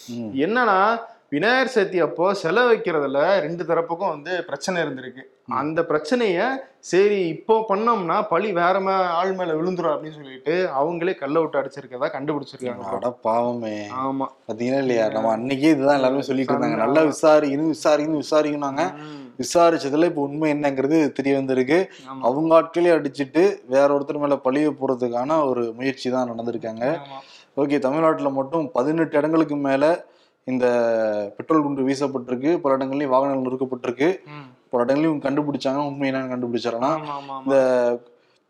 என்னன்னா 0.47 0.99
விநாயகர் 1.33 1.73
சதுர்த்தி 1.75 1.99
அப்போ 1.99 2.35
செலவு 2.35 2.69
வைக்கிறதுல 2.71 3.41
ரெண்டு 3.41 3.65
தரப்புக்கும் 3.65 4.09
வந்து 4.09 4.45
பிரச்சனை 4.45 4.83
இருந்திருக்கு. 4.83 5.23
அந்த 5.53 5.83
பிரச்சனைய 5.83 6.39
சரி 6.81 7.29
இப்போ 7.29 7.67
பண்ணோம்னா 7.69 8.23
பழி 8.29 8.53
வேற 8.53 8.81
மே 8.81 8.93
ஆள் 8.93 9.33
மேல 9.33 9.55
விழுந்துரும் 9.55 9.93
அப்படின்னு 9.95 10.19
சொல்லிட்டு 10.19 10.69
அவங்களே 10.81 11.15
கல்ல 11.15 11.41
விட்டு 11.41 11.61
அடிச்சிருக்கதா 11.61 12.09
கண்டுபிடிச்சிருக்காங்க. 12.17 12.87
அட 12.91 13.11
பாவமே. 13.11 13.75
ஆமா. 14.05 14.27
பாத்தீங்கன்னா 14.49 14.79
இல்லையா? 14.79 15.09
நம்ம 15.09 15.33
அன்னைக்கே 15.37 15.71
இதுதான் 15.71 15.95
எல்லாருமே 15.95 16.23
சொல்லிட்டு 16.23 16.53
இருந்தாங்க. 16.53 16.77
நல்லா 16.77 17.03
விசாரிக்கணும் 17.03 17.73
விசாரிக்கணும் 17.77 18.25
விசாரிக்கணும்னாங்க. 18.25 18.85
விசாரிச்சதுல 19.39 20.05
இப்ப 20.05 20.21
உண்மை 20.21 20.55
என்னங்கிறது 20.55 21.13
தெரிய 21.13 21.35
வந்திருக்கு. 21.35 21.79
அவங்க 22.23 22.61
ஆட்களே 22.61 22.99
அடிச்சிட்டு 22.99 23.45
வேற 23.67 23.89
ஒருத்தர் 23.99 24.19
மேல 24.19 24.37
பழிய 24.37 24.69
போறதுக்கான 24.81 25.45
ஒரு 25.45 25.73
முயற்சி 25.73 26.11
தான் 26.11 26.31
நடந்திருக்காங்க. 26.33 26.85
ஓகே 27.57 27.79
தமிழ்நாட்டுல 27.79 28.31
மட்டும் 28.33 28.71
பதினெட்டு 28.71 29.19
இடங்களுக்கு 29.19 29.57
மேல 29.57 29.85
இந்த 30.47 30.67
பெட்ரோல் 31.37 31.63
குண்டு 31.63 31.87
வீசப்பட்டிருக்கு 31.89 32.51
பல 32.65 32.75
இடங்கள்லயும் 32.77 33.15
வாகனங்கள் 33.15 33.47
நிறுக்கப்பட்டிருக்கு. 33.47 34.09
பல 34.73 34.85
இடங்களையும் 34.85 35.25
கண்டுபிடிச்சாங்க. 35.25 35.81
உண்மை 35.91 36.07
என்னன்னு 36.11 36.33
கண்டுபிடிச்சிடலாம் 36.33 36.99
ஆமா, 36.99 37.15
ஆமா, 37.17 37.35
ஆமா. 37.37 37.43
இந்த 37.47 37.57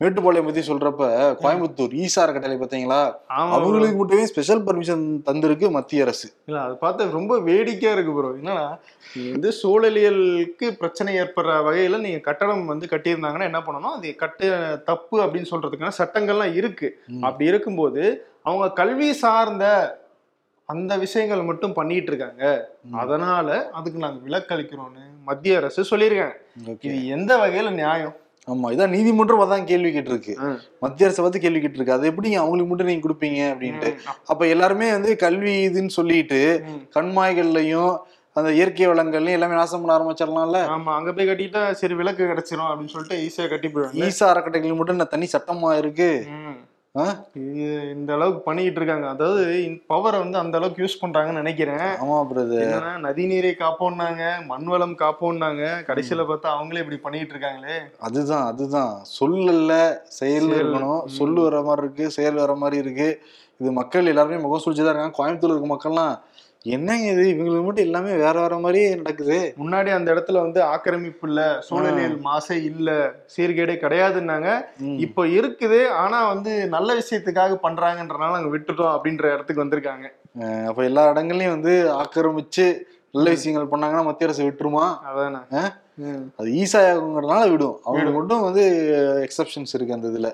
மேட்டுப்பாளையம் 0.01 0.49
பத்தி 0.49 0.63
சொல்றப்ப 0.69 1.05
கோயம்புத்தூர் 1.43 1.95
ஈசா 2.03 2.21
அறக்கட்டளை 2.23 2.57
பாத்தீங்களா. 2.63 2.99
அவங்களுக்கு 3.57 3.99
மட்டுமே 4.01 4.25
ஸ்பெஷல் 4.31 4.63
பர்மிஷன் 4.67 5.05
தந்திருக்கு 5.29 5.67
மத்திய 5.77 6.05
அரசு. 6.07 6.27
இல்ல 6.49 6.59
அதை 6.65 6.75
பார்த்தா 6.83 7.11
ரொம்ப 7.19 7.39
வேடிக்கையா 7.49 7.93
இருக்கு 7.97 8.15
ப்ரோ 8.17 8.33
என்னன்னா 8.41 8.67
வந்து 9.35 9.51
சூழலியலுக்கு 9.63 10.69
பிரச்சனை 10.81 11.15
ஏற்படுற 11.23 11.55
வகையில 11.69 12.01
நீங்க 12.07 12.21
கட்டடம் 12.29 12.71
வந்து 12.73 12.87
கட்டியிருந்தாங்கன்னா 12.93 13.51
என்ன 13.51 13.63
பண்ணணும்? 13.69 13.97
அது 13.99 14.15
கட்ட 14.25 14.51
தப்பு 14.91 15.17
அப்படின்னு 15.25 15.53
சொல்றதுக்கான 15.53 15.99
சட்டங்கள்லாம் 16.03 16.57
இருக்கு. 16.61 16.91
அப்படி 17.23 17.47
இருக்கும்போது 17.53 18.03
அவங்க 18.43 18.67
கல்வி 18.81 19.09
சார்ந்த 19.25 19.65
அந்த 20.69 20.93
விஷயங்கள் 21.03 21.49
மட்டும் 21.49 21.75
பண்ணிட்டு 21.79 22.11
இருக்காங்க. 22.13 22.45
அதனால 23.03 23.49
அதுக்கு 23.79 23.99
நாங்க 24.05 24.21
விலக்களிக்கிறோம்னு 24.29 25.05
மத்திய 25.29 25.59
அரசு 25.61 25.91
சொல்லியிருக்காங்க. 25.91 26.37
இது 26.87 26.97
எந்த 27.17 27.33
வகையில 27.43 27.73
நியாயம் 27.83 28.15
ஆமா 28.49 28.67
இதான் 28.73 28.93
நீதிமன்றம் 28.95 29.45
அதான் 29.45 29.69
கேள்வி 29.71 29.91
கேட்டிருக்கு. 29.95 30.35
மத்திய 30.83 31.07
அரசு 31.07 31.21
பார்த்து 31.23 31.45
கேள்வி 31.45 31.61
கேட்டிருக்கு 31.63 31.97
அது 31.97 32.11
எப்படிங்க 32.11 32.39
அவங்களுக்கு 32.43 32.71
மட்டும் 32.73 32.91
நீங்க 32.91 33.05
கொடுப்பீங்க 33.07 33.41
அப்படின்ட்டு. 33.53 33.91
அப்ப 34.33 34.43
எல்லாருமே 34.55 34.89
வந்து 34.97 35.13
கல்வி 35.25 35.55
இதுன்னு 35.69 35.97
சொல்லிட்டு. 35.99 36.41
கண்மாய்கள்லயும் 36.97 37.95
அந்த 38.37 38.49
இயற்கை 38.59 38.87
வளங்கள்லயும் 38.91 39.37
எல்லாமே 39.37 39.59
நாசம் 39.59 39.83
பண்ண 39.83 39.93
ஆரம்பிச்சிடலாம்ல 39.97 40.59
ஆமா 40.75 40.95
அங்க 40.99 41.11
போய் 41.17 41.29
கட்டிட்டா 41.29 41.63
சரி 41.81 41.95
விளக்கு 42.01 42.31
கிடைச்சிரும் 42.31 42.69
அப்படின்னு 42.71 42.95
சொல்லிட்டு 42.95 43.21
ஈஸியா 43.27 43.47
கட்டி 43.53 43.69
போயிடுவாங்க 43.69 44.07
ஈசா 44.09 44.27
அறக்கட்டளைகள் 44.33 44.81
மட்டும் 44.81 45.13
தனி 45.15 45.29
சட்டமா 45.35 45.71
இருக்கு 45.83 46.11
இந்த 47.95 48.13
அளவுக்கு 48.13 48.41
பண்ணிட்டு 48.41 48.81
இருக்காங்க. 48.81 49.09
அதாவது 49.09 49.45
பவரை 49.89 50.19
வந்து 50.19 50.39
அந்த 50.39 50.57
அளவுக்கு 50.57 50.85
யூஸ் 50.85 51.03
பண்றாங்கன்னு 51.05 51.43
நினைக்கிறேன். 51.43 51.79
ஆமா 51.79 52.27
பிரதர் 52.31 52.99
நதி 52.99 53.27
நீரை 53.27 53.57
காப்போம்னாங்க 53.59 54.47
மண் 54.47 54.65
வளம் 54.65 54.97
காப்போம்னாங்க. 54.97 55.65
கடைசியில 55.87 56.25
பார்த்தா 56.27 56.55
அவங்களே 56.57 56.79
இப்படி 56.79 56.97
பண்ணிட்டு 56.97 57.35
இருக்காங்களே. 57.35 57.79
அதுதான் 58.01 58.45
அதுதான். 58.45 58.95
சொல்லல 59.21 59.73
செயல் 60.09 60.49
செயல். 60.49 60.59
இருக்கணும். 60.63 61.07
சொல்லு 61.07 61.41
வர 61.41 61.63
மாதிரி 61.63 61.87
இருக்கு 61.87 62.11
செயல் 62.11 62.35
வர 62.35 62.55
மாதிரி 62.55 62.83
இருக்கு. 62.83 63.23
இது 63.61 63.71
மக்கள் 63.73 64.11
எல்லாருமே 64.13 64.39
முகம் 64.43 64.63
சுழிச்சுதான் 64.65 64.93
இருக்காங்க. 64.93 65.19
கோயம்புத்தூர்ல 65.19 65.55
இருக்க 65.55 65.71
மக்கள்லாம் 65.75 66.15
என்னங்க 66.65 67.07
இது? 67.11 67.25
இவங்களுக்கு 67.33 67.65
மட்டும் 67.65 67.85
எல்லாமே 67.85 68.13
வேற 68.15 68.41
வேற 68.41 68.55
மாதிரியே 68.59 68.87
நடக்குது. 68.95 69.37
முன்னாடி 69.59 69.91
அந்த 69.95 70.09
இடத்துல 70.15 70.41
வந்து 70.41 70.61
ஆக்கிரமிப்பு 70.63 71.29
இல்ல 71.29 71.43
சூழலியல் 71.69 72.17
மாசே 72.21 72.57
இல்ல 72.71 72.91
சீர்கேடே 73.35 73.77
கிடையாதுன்னாங்க. 73.85 74.49
இப்போ 75.07 75.25
இருக்குது 75.39 75.81
ஆனா 76.03 76.27
வந்து 76.29 76.69
நல்ல 76.69 76.89
விஷயத்துக்காக 76.95 77.59
பண்றாங்கன்றனால 77.63 78.39
அங்க 78.41 78.51
விட்டுட்டோம் 78.57 78.95
அப்படின்ற 78.97 79.33
இடத்துக்கு 79.35 79.65
வந்திருக்காங்க. 79.65 80.07
அப்ப 80.69 80.83
எல்லா 80.85 81.05
இடங்கள்லயும் 81.13 81.57
வந்து 81.57 81.75
ஆக்கிரமிச்சு 82.03 82.67
நல்ல 83.15 83.29
விஷயங்கள் 83.31 83.73
பண்ணாங்கன்னா 83.73 84.05
மத்திய 84.05 84.29
அரசு 84.29 84.49
விட்டுருமா? 84.49 84.87
அதானே. 85.11 85.63
அது 86.39 86.49
ஈசாயாகுங்கிறதுனால 86.63 87.45
விடும். 87.51 87.77
அவங்க 87.85 88.11
மட்டும் 88.17 88.45
வந்து 88.47 88.65
எக்ஸப்ஷன்ஸ் 89.27 89.75
இருக்கு 89.77 89.97
அந்த 89.97 90.09
இதுல. 90.13 90.31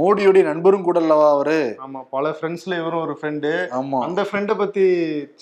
மோடியோடைய 0.00 0.44
நண்பரும் 0.50 0.86
கூட 0.86 1.00
அல்லவா 1.04 1.26
அவரு? 1.30 1.58
ஆமா 1.86 2.02
பல 2.16 2.32
ஃப்ரெண்ட்ஸ்ல 2.36 2.80
இவரும் 2.82 3.04
ஒரு 3.06 3.16
ஃப்ரெண்டு 3.20 3.52
ஆமா. 3.80 4.00
அந்த 4.08 4.22
ஃப்ரெண்டை 4.30 4.56
பத்தி 4.62 4.86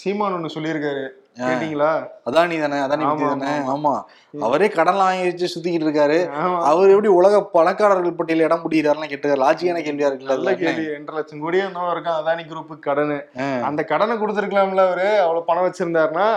சீமான் 0.03 0.37
ஒண்ணு 0.39 0.57
சொல்லியிருக்காரு. 0.57 1.07
கேட்டீங்களா? 1.39 1.89
அதானி 2.29 2.57
தானே 2.61 2.77
அதானி 2.85 3.07
தானே? 3.23 3.49
ஆமா, 3.73 3.91
அவரே 4.47 4.69
கடன் 4.77 5.01
வாங்கி 5.01 5.27
வச்சு 5.27 5.51
சுத்திக்கிட்டு 5.55 5.87
இருக்காரு. 5.87 6.17
அவர் 6.69 6.93
எப்படி 6.93 7.11
உலக 7.17 7.41
பணக்காரர்கள் 7.57 8.17
பட்டியல 8.19 8.47
இடம் 8.47 8.63
பிடிக்கிறாருன்னு 8.63 9.11
கேட்டு 9.11 9.35
லாஜிக்கான 9.43 9.83
கேள்வியா 9.87 10.09
இருக்குல்ல 10.11 10.35
நல்ல 10.35 10.55
கேள்வி 10.61 10.85
ரெண்டரை 10.93 11.17
லட்சம் 11.19 11.43
கோடியே 11.43 11.65
இன்னும் 11.69 11.91
இருக்கும். 11.95 12.17
அதானி 12.21 12.45
குரூப்புக்கு 12.53 12.87
கடனு. 12.89 13.19
அந்த 13.69 13.85
கடனை 13.93 14.17
கொடுத்துருக்கலாம்ல 14.23 14.87
அவரு. 14.89 15.09
அவ்வளவு 15.25 15.49
பணம் 15.51 15.67
வச்சிருந்தாருன்னா. 15.67 16.29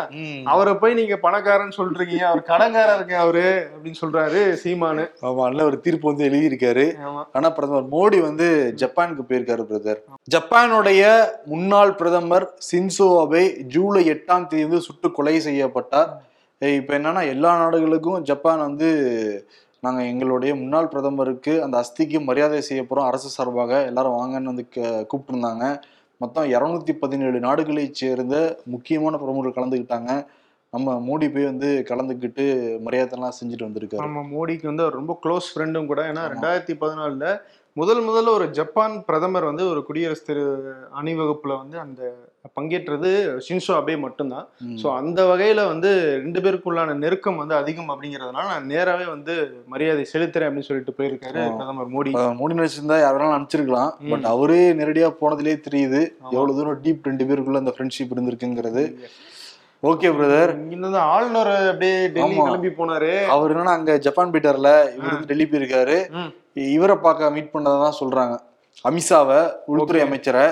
அவரை 0.56 0.74
போய் 0.82 0.98
நீங்க 1.00 1.18
பணக்காரன்னு 1.28 1.78
சொல்றீங்க. 1.80 2.18
அவர் 2.32 2.44
கடன்காரர் 2.52 2.99
இருக்கு 3.00 3.16
அவரு 3.24 3.44
அப்படின்னு 3.74 4.00
சொல்றாரு 4.02 4.40
சீமானு. 4.64 5.04
ஆமா 5.28 5.44
நல்ல 5.50 5.66
ஒரு 5.70 5.78
தீர்ப்பு 5.86 6.10
வந்து 6.12 6.28
எழுதியிருக்காரு. 6.30 6.86
ஆனா 7.38 7.50
பிரதமர் 7.58 7.92
மோடி 7.96 8.20
வந்து 8.28 8.48
ஜப்பானுக்கு 8.82 9.24
போயிருக்காரு 9.30 9.66
பிரதர். 9.70 10.00
ஜப்பானுடைய 10.36 11.04
முன்னாள் 11.52 11.94
பிரதமர் 12.02 12.48
சின்சோ 12.72 13.08
அபே 13.26 13.44
ஜூலை 13.76 14.04
எட்டாம் 14.16 14.48
தேதி 14.48 14.66
வந்து 14.68 14.88
சுட்டு 14.88 15.10
கொலை 15.12 15.36
செய்யப்பட்டார். 15.48 16.12
இப்ப 16.80 16.98
என்னன்னா 16.98 17.22
எல்லா 17.34 17.52
நாடுகளுக்கும் 17.64 18.24
ஜப்பான் 18.30 18.66
வந்து 18.68 18.90
நாங்க 19.86 20.02
எங்களுடைய 20.12 20.54
முன்னாள் 20.62 20.90
பிரதமருக்கு 20.94 21.54
அந்த 21.66 21.76
அஸ்திக்கு 21.82 22.20
மரியாதை 22.30 22.60
செய்ய 22.70 22.82
போறோம். 22.88 23.08
அரசு 23.10 23.30
சார்பாக 23.36 23.74
எல்லாரும் 23.92 24.18
வாங்கன்னு 24.18 24.52
வந்து 24.52 24.66
கூப்பிட்டு 25.10 25.34
இருந்தாங்க 25.34 25.68
மொத்தம் 26.22 26.50
இரநூத்தி 26.54 26.94
பதினேழு 27.04 27.38
நாடுகளைச் 27.46 28.00
சேர்ந்த 28.00 28.36
முக்கியமான 28.74 29.18
பிரமுகர்கள் 29.22 29.58
கலந்துக்கிட்டாங்க. 29.58 30.14
நம்ம 30.74 30.90
மோடி 31.06 31.28
போய் 31.28 31.48
வந்து 31.48 31.70
கலந்துக்கிட்டு 31.88 32.44
மரியாதைலாம் 32.86 33.38
செஞ்சுட்டு 33.38 33.68
வந்திருக்காரு 33.68 34.04
நம்ம 34.04 34.22
மோடிக்கு 34.34 34.66
வந்து 34.68 34.84
அவர் 34.84 35.00
ரொம்ப 35.00 35.14
க்ளோஸ் 35.24 35.48
ஃப்ரெண்டும் 35.52 35.88
கூட 35.88 36.02
ஏன்னா. 36.10 36.24
ரெண்டாயிரத்தி 36.34 36.74
பதினாலுல 36.82 37.28
முதல் 37.78 38.02
முதல்ல 38.06 38.30
ஒரு 38.36 38.46
ஜப்பான் 38.58 38.96
பிரதமர் 39.08 39.48
வந்து 39.48 39.64
ஒரு 39.72 39.82
குடியரசு 39.88 40.24
திரு 40.26 40.44
அணிவகுப்புல 41.00 41.54
வந்து 41.60 41.78
அந்த 41.80 42.02
பங்கேற்றது 42.56 43.10
ஷின்சோ 43.46 43.74
அபே 43.78 43.96
மட்டும்தான். 44.00 44.46
ஸோ 44.82 44.88
அந்த 44.98 45.20
வகையில 45.30 45.64
வந்து 45.68 45.90
ரெண்டு 46.20 46.42
பேருக்குள்ளான 46.44 46.96
நெருக்கம் 47.02 47.40
வந்து 47.42 47.56
அதிகம் 47.60 47.92
அப்படிங்கிறதுனால 47.94 48.46
நான் 48.54 48.70
நேராவே 48.74 49.08
வந்து 49.10 49.34
மரியாதை 49.68 50.06
செலுத்துறேன் 50.14 50.50
அப்படின்னு 50.50 50.70
சொல்லிட்டு 50.70 50.98
போயிருக்காரு. 51.00 51.42
பிரதமர் 51.56 51.92
மோடி 51.96 52.14
மோடி 52.40 52.60
நினைச்சிருந்தா 52.60 53.00
யாரெல்லாம் 53.02 53.36
அனுப்பிச்சிருக்கலாம் 53.36 53.92
ம். 54.00 54.12
பட் 54.14 54.28
அவரே 54.34 54.62
நேரடியா 54.80 55.10
போனதுலயே 55.22 55.58
தெரியுது 55.68 56.02
ஆமா. 56.18 56.34
எவ்வளவு 56.36 56.58
தூரம் 56.60 56.84
டீப் 56.86 57.10
ரெண்டு 57.10 57.28
பேருக்குள்ள 57.30 57.64
அந்த 57.64 57.76
ஃப்ரெண்ட்ஷிப் 57.76 58.14
இருந்திருக்குங்கிறது 58.16 58.86
ஓகே 59.84 60.08
பிரதர் 60.16 60.52
இங்க 60.56 60.74
இருந்து 60.76 61.00
ஆளுநர் 61.14 61.52
அப்படியே 61.70 61.98
டெல்லி. 62.16 62.36
கிளம்பி 62.48 62.72
போனாரு 62.80 63.12
அவர் 63.34 63.52
என்னன்னா 63.54 63.74
அங்க 63.80 63.92
ஜப்பான் 64.06 64.32
போயிட்டார்ல 64.34 64.72
இவர் 64.96 65.14
வந்து 65.14 65.30
டெல்லி 65.30 65.46
போயிருக்காரு. 65.52 65.98
இவரை 66.76 66.96
பார்க்க 67.06 67.36
மீட் 67.36 67.54
பண்ணதான் 67.54 68.00
சொல்றாங்க 68.00 68.36
அமித்ஷாவை 68.88 69.38
உள்துறை. 69.72 70.02
அமைச்சரை. 70.08 70.44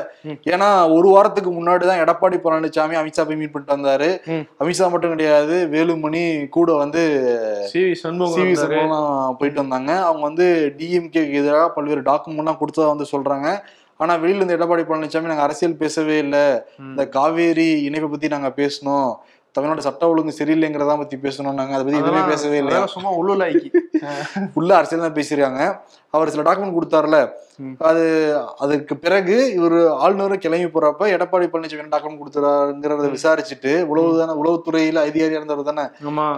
ஏன்னா 0.53 0.69
ஒரு 0.95 1.07
வாரத்துக்கு 1.15 1.51
முன்னாடி 1.57 1.83
தான் 1.89 2.01
எடப்பாடி 2.03 2.37
பழனிசாமி 2.45 2.95
அமித்ஷா 3.01 3.25
போய் 3.27 3.39
மீட் 3.41 3.53
பண்ணிட்டு 3.53 3.75
வந்தாரு. 3.75 4.09
அமித்ஷா 4.61 4.87
மட்டும் 4.93 5.13
கிடையாது 5.15 5.57
வேலுமணி 5.73 6.23
கூட 6.57 6.69
வந்து 6.83 7.03
சிவி. 7.73 7.93
சண்முகம் 8.03 9.37
போயிட்டு 9.41 9.63
வந்தாங்க 9.63 9.91
அவங்க 10.07 10.23
வந்து 10.29 10.47
டிஎம்கேக்கு 10.79 11.39
எதிராக 11.41 11.67
பல்வேறு 11.77 12.03
டாக்குமெண்ட்லாம் 12.09 12.61
கொடுத்ததா 12.63 12.93
வந்து 12.93 13.07
சொல்றாங்க 13.13 13.49
ஆனா 13.99 14.13
வெளியில 14.15 14.41
இருந்து 14.41 14.57
எடப்பாடி 14.57 14.83
பழனிசாமி 14.89 15.31
நாங்க 15.31 15.41
அரசியல் 15.41 15.75
பேசவே 15.75 16.17
இல்லை. 16.17 16.45
இந்த 16.89 17.03
காவேரி 17.07 17.69
இணைப்பை 17.87 18.09
பத்தி 18.09 18.27
நாங்க 18.27 18.49
பேசணும் 18.55 19.09
தமிழ்நாடு 19.57 19.85
சட்ட 19.87 20.09
ஒழுங்கு 20.13 20.37
சரியில்லைங்கிறத 20.39 20.97
பத்தி 21.01 21.17
பேசணும் 21.27 21.59
நாங்க 21.59 21.75
அதை 21.75 21.83
பத்தி 21.85 22.01
எதுவுமே 22.03 22.23
பேசவே 22.31 22.57
இல்லை 22.63 22.79
சும்மா 22.95 23.11
உள்ளுலாய்க்கு 23.19 23.69
உள்ள 24.59 24.71
அரசியல் 24.79 25.05
தான் 25.05 25.17
பேசிருக்காங்க 25.19 25.61
அவர் 26.15 26.31
சில 26.33 26.43
டாக்குமெண்ட் 26.47 26.75
கொடுத்தாருல. 26.75 27.17
அது 27.89 28.03
அதுக்கு 28.63 28.93
பிறகு 29.05 29.35
இவர் 29.55 29.75
ஆளுநரும் 30.03 30.41
கிளம்பி 30.43 30.67
போறப்ப 30.73 31.07
எடப்பாடி 31.15 31.45
பழனிசாமி 31.53 31.81
என்ன 31.83 31.93
டாக்குமெண்ட் 31.93 32.21
கொடுத்துறாருங்கிறத 32.21 33.07
விசாரிச்சுட்டு 33.15 33.71
உளவு 33.91 34.19
தானே 34.19 34.33
உளவுத்துறையில 34.41 35.03
அதிகாரியா 35.07 35.39
இருந்தவர் 35.39 35.69
தானே. 35.69 35.85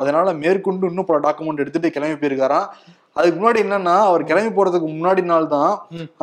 அதனால 0.03 0.33
மேற்கொண்டு 0.43 0.89
இன்னும் 0.91 1.09
பல 1.09 1.19
டாக்குமெண்ட் 1.27 1.63
எடுத்துட்டு 1.63 1.93
கிளம்பி 1.97 2.17
போயிருக்காராம். 2.21 2.69
அதுக்கு 3.17 3.35
முன்னாடி 3.39 3.61
என்னன்னா 3.65 3.95
அவர் 4.11 4.29
கிளம்பி 4.29 4.53
போறதுக்கு 4.57 4.89
முன்னாடி 4.95 5.23
நாள் 5.33 5.51
தான். 5.55 5.73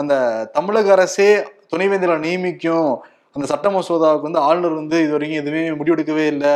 அந்த 0.00 0.14
தமிழக 0.56 0.94
அரசே 0.96 1.30
துணைவேந்தரை 1.72 2.16
நியமிக்கும் 2.26 2.90
அந்த 3.36 3.46
சட்ட 3.52 3.68
மசோதாவுக்கு 3.76 4.28
வந்து 4.28 4.44
ஆளுநர் 4.48 4.80
வந்து 4.82 4.98
இது 5.06 5.14
வரைக்கும் 5.16 5.40
எதுவுமே 5.42 5.62
முடிவெடுக்கவே 5.80 6.26
இல்லை. 6.34 6.54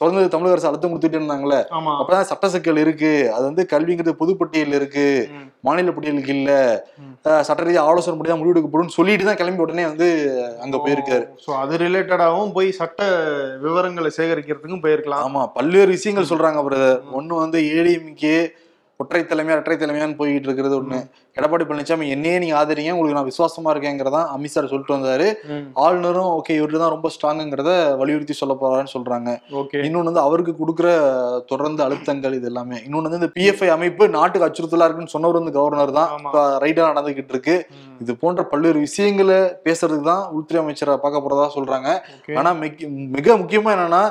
தொடர்ந்து 0.00 0.30
தமிழக 0.34 0.54
அரசு 0.54 0.68
அழுத்தம் 0.68 0.92
கொடுத்துட்டு 0.92 1.18
இருந்தாங்களே 1.18 1.58
அப்பதான் 2.00 2.28
சட்ட 2.30 2.46
சிக்கல் 2.52 2.80
இருக்கு. 2.84 3.10
அது 3.34 3.44
வந்து 3.48 3.62
கல்விங்கிறது 3.72 4.12
பொதுப்பட்டியல் 4.20 4.74
இருக்கு. 4.78 5.04
மாநில 5.66 5.92
பட்டியலுக்கு 5.96 6.32
இல்ல. 6.38 6.50
சட்ட 7.48 7.66
ரீதியா 7.66 7.84
ஆலோசனை 7.90 8.24
தான் 8.30 8.40
முடிவெடுக்கப்படும் 8.40 8.96
சொல்லிட்டு 8.96 9.26
தான் 9.28 9.38
கிளம்பி 9.40 9.64
உடனே 9.64 9.84
வந்து 9.90 10.08
அங்க 10.64 10.76
போயிருக்காரு. 10.86 11.24
சோ 11.44 11.50
அது 11.62 11.82
ரிலேட்டடாவும் 11.84 12.52
போய் 12.56 12.70
சட்ட 12.80 13.00
விவரங்களை 13.66 14.10
சேகரிக்கிறதுக்கும் 14.18 14.84
போயிருக்கலாம். 14.86 15.24
ஆமா 15.28 15.44
பல்வேறு 15.58 15.90
விஷயங்கள் 15.96 16.30
சொல்றாங்க 16.32 16.62
பிரதர் 16.68 17.00
ஒண்ணு 17.20 17.42
வந்து 17.44 17.60
ஏடிஎம்கே 17.76 18.36
ஒற்றை 19.00 19.20
தலைமையா 19.24 19.54
இரட்டை 19.56 19.76
தலைமையான்னு 19.76 20.18
போயிட்டு 20.18 20.46
இருக்கிறது 20.48 20.74
ஒண்ணு 20.76 20.98
எடப்பாடி 21.36 21.64
பழனிசாமி 21.64 22.06
என்னையே 22.14 22.36
நீங்க 22.38 22.54
ஆதரிங்க 22.58 22.90
உங்களுக்கு 22.90 23.16
நான் 23.16 23.28
விசுவாசமா 23.28 23.70
இருக்கேங்கிறதா 23.72 24.20
அமித்ஷா 24.32 24.62
சொல்லிட்டு 24.64 24.94
வந்தாரு. 24.94 25.26
ஆளுநரும் 25.82 26.30
ஓகே 26.34 26.52
இவரு 26.58 26.80
தான் 26.82 26.92
ரொம்ப 26.94 27.08
ஸ்ட்ராங்குங்கிறத 27.14 27.70
வலியுறுத்தி 28.00 28.34
சொல்ல 28.36 28.54
போறாருன்னு 28.56 28.92
சொல்றாங்க 28.94 29.30
இன்னொன்னு 29.82 30.10
வந்து 30.10 30.24
அவருக்கு 30.24 30.52
கொடுக்குற 30.56 30.88
தொடர்ந்து 31.50 31.82
அழுத்தங்கள் 31.86 32.36
இது 32.38 32.48
எல்லாமே 32.50 32.78
இன்னொன்னு 32.82 33.08
வந்து 33.08 33.20
இந்த 33.20 33.30
பிஎஃப்ஐ 33.36 33.68
அமைப்பு 33.72 34.06
நாட்டுக்கு 34.16 34.48
அச்சுறுத்தலா 34.48 34.86
இருக்குன்னு 34.86 35.14
சொன்னவர் 35.14 35.38
வந்து 35.40 35.54
கவர்னர் 35.56 35.70
தான். 35.92 36.10
இப்ப 36.22 36.34
ரைடா 36.64 36.88
நடந்துகிட்டு 36.90 37.34
இருக்கு. 37.34 37.56
இது 38.00 38.12
போன்ற 38.18 38.42
பல்வேறு 38.50 38.78
விஷயங்களை 38.80 39.38
பேசுறதுக்கு 39.66 40.08
தான் 40.08 40.24
உள்துறை 40.34 40.60
அமைச்சரை 40.62 40.96
பார்க்க 41.00 41.24
போறதா 41.24 41.46
சொல்றாங்க 41.56 41.88
ஆனா 42.38 42.52
மிக- 42.62 42.88
மிக 43.16 43.36
முக்கியமா 43.40 43.72
என்னன்னா. 43.76 44.02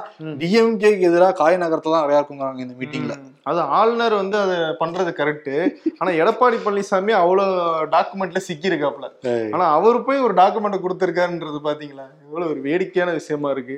டிஎம்கேக்கு 0.42 1.08
எதிராக 1.10 1.38
காய 1.40 1.54
நகரத்தை 1.62 1.92
தான் 1.92 2.06
நிறையா 2.06 2.22
இருக்குங்கிறாங்க 2.22 2.62
இந்த 2.62 2.76
மீட்டிங்ல. 2.82 3.16
அது 3.46 3.60
ஆளுநர் 3.76 4.16
வந்து 4.16 4.38
அதை 4.38 4.58
பண்றது 4.80 5.12
கரெக்ட் 5.16 5.54
ஆனா 6.00 6.12
எடப்பாடி 6.18 6.58
பழனிசாமி 6.66 7.14
அவ்வளவு 7.18 7.54
டாக்குமெண்ட்ல 7.92 8.38
சிக்கி 8.40 8.70
இருக்காப்ல 8.70 9.08
ஆனா 9.54 9.66
அவர் 9.74 9.98
போய் 10.04 10.20
ஒரு 10.20 10.34
டாக்குமெண்ட் 10.34 10.84
கொடுத்திருக்காருன்றது 10.84 11.60
பாத்தீங்களா? 11.64 12.06
எவ்வளவு 12.32 12.52
ஒரு 12.52 12.62
வேடிக்கையான 12.66 13.14
விஷயமா 13.18 13.50
இருக்கு. 13.54 13.76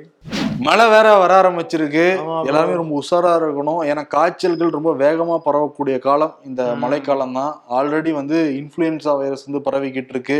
மழை 0.66 0.84
வேற 0.92 1.06
வர 1.20 1.30
ஆரம்பிச்சிருக்கு. 1.38 2.04
எல்லாருமே 2.48 2.74
ரொம்ப 2.80 2.92
உஷாரா 3.00 3.30
இருக்கணும். 3.44 3.80
ஏன்னா 3.90 4.02
காய்ச்சல்கள் 4.14 4.70
ரொம்ப 4.76 4.90
வேகமா 5.00 5.36
பரவக்கூடிய 5.46 5.96
காலம் 6.04 6.34
இந்த. 6.48 6.62
மழைக்காலம் 6.82 7.34
தான் 7.38 7.52
ஆல்ரெடி 7.78 8.12
வந்து 8.18 8.36
இன்ஃபுளுன்சா 8.60 9.14
வைரஸ் 9.22 9.44
வந்து 9.48 9.62
பரவிக்கிட்டு 9.68 10.14
இருக்கு. 10.16 10.38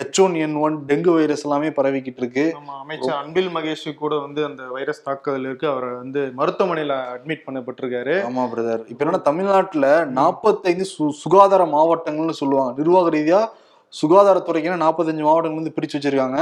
H 0.00 0.22
one 0.24 0.36
N 0.44 0.56
one 0.66 0.76
dengue 0.90 1.12
virus 1.18 1.44
எல்லாமே 1.46 1.70
பரவிக்கிட்டு 1.80 2.22
இருக்கு. 2.24 2.46
அமைச்சர் 2.84 3.18
அன்பில் 3.22 3.50
மகேஷ் 3.56 3.88
கூட 4.04 4.14
வந்து 4.26 4.40
அந்த 4.50 4.62
வைரஸ் 4.76 5.06
தாக்குதல் 5.08 5.48
இருக்கு. 5.50 5.68
அவர் 5.74 5.88
வந்து 6.02 6.22
மருத்துவமனையில 6.40 7.02
அட்மிட் 7.14 7.46
பண்ணப்பட்டிருக்காரு. 7.48 8.16
ஆமா 8.30 8.44
பிரதர் 8.54 8.84
இப்ப 8.92 9.04
என்னன்னா 9.04 9.26
தமிழ்நாட்டுல 9.30 9.88
நாற்பத்தைந்து 10.20 10.86
சுகாதார 11.24 11.64
மாவட்டங்கள்னு 11.76 12.42
சொல்லுவாங்க. 12.42 12.74
நிர்வாக 12.82 13.16
ரீதியா 13.16 13.42
சுகாதாரத்துறைக்குன்னு 13.94 14.84
நாற்பத்தஞ்சு 14.84 15.22
மாவட்டங்கள் 15.22 15.60
வந்து 15.62 15.76
பிரிச்சு 15.76 15.96
வச்சிருக்காங்க 15.98 16.40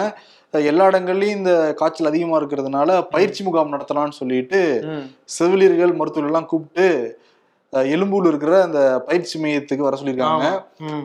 எல்லா 0.54 0.84
இடங்கள்லயும் 0.90 1.38
இந்த 1.38 1.52
காய்ச்சல் 1.72 2.06
அதிகமா 2.06 2.38
இருக்கிறதுனால 2.38 2.90
பயிற்சி 3.10 3.40
முகாம் 3.44 3.72
நடத்தலாம்னு 3.72 4.18
சொல்லிட்டு. 4.20 4.60
செவிலியர்கள் 5.24 5.92
மருத்துவர்கள் 5.92 6.32
எல்லாம் 6.32 6.46
கூப்பிட்டு 6.46 6.86
அஹ் 7.72 7.88
எலும்பூர்ல 7.94 8.28
இருக்கிற 8.28 8.62
அந்த 8.62 8.80
பயிற்சி 9.08 9.36
மையத்துக்கு 9.40 9.86
வர 9.86 9.96
சொல்லியிருக்காங்க. 9.96 10.46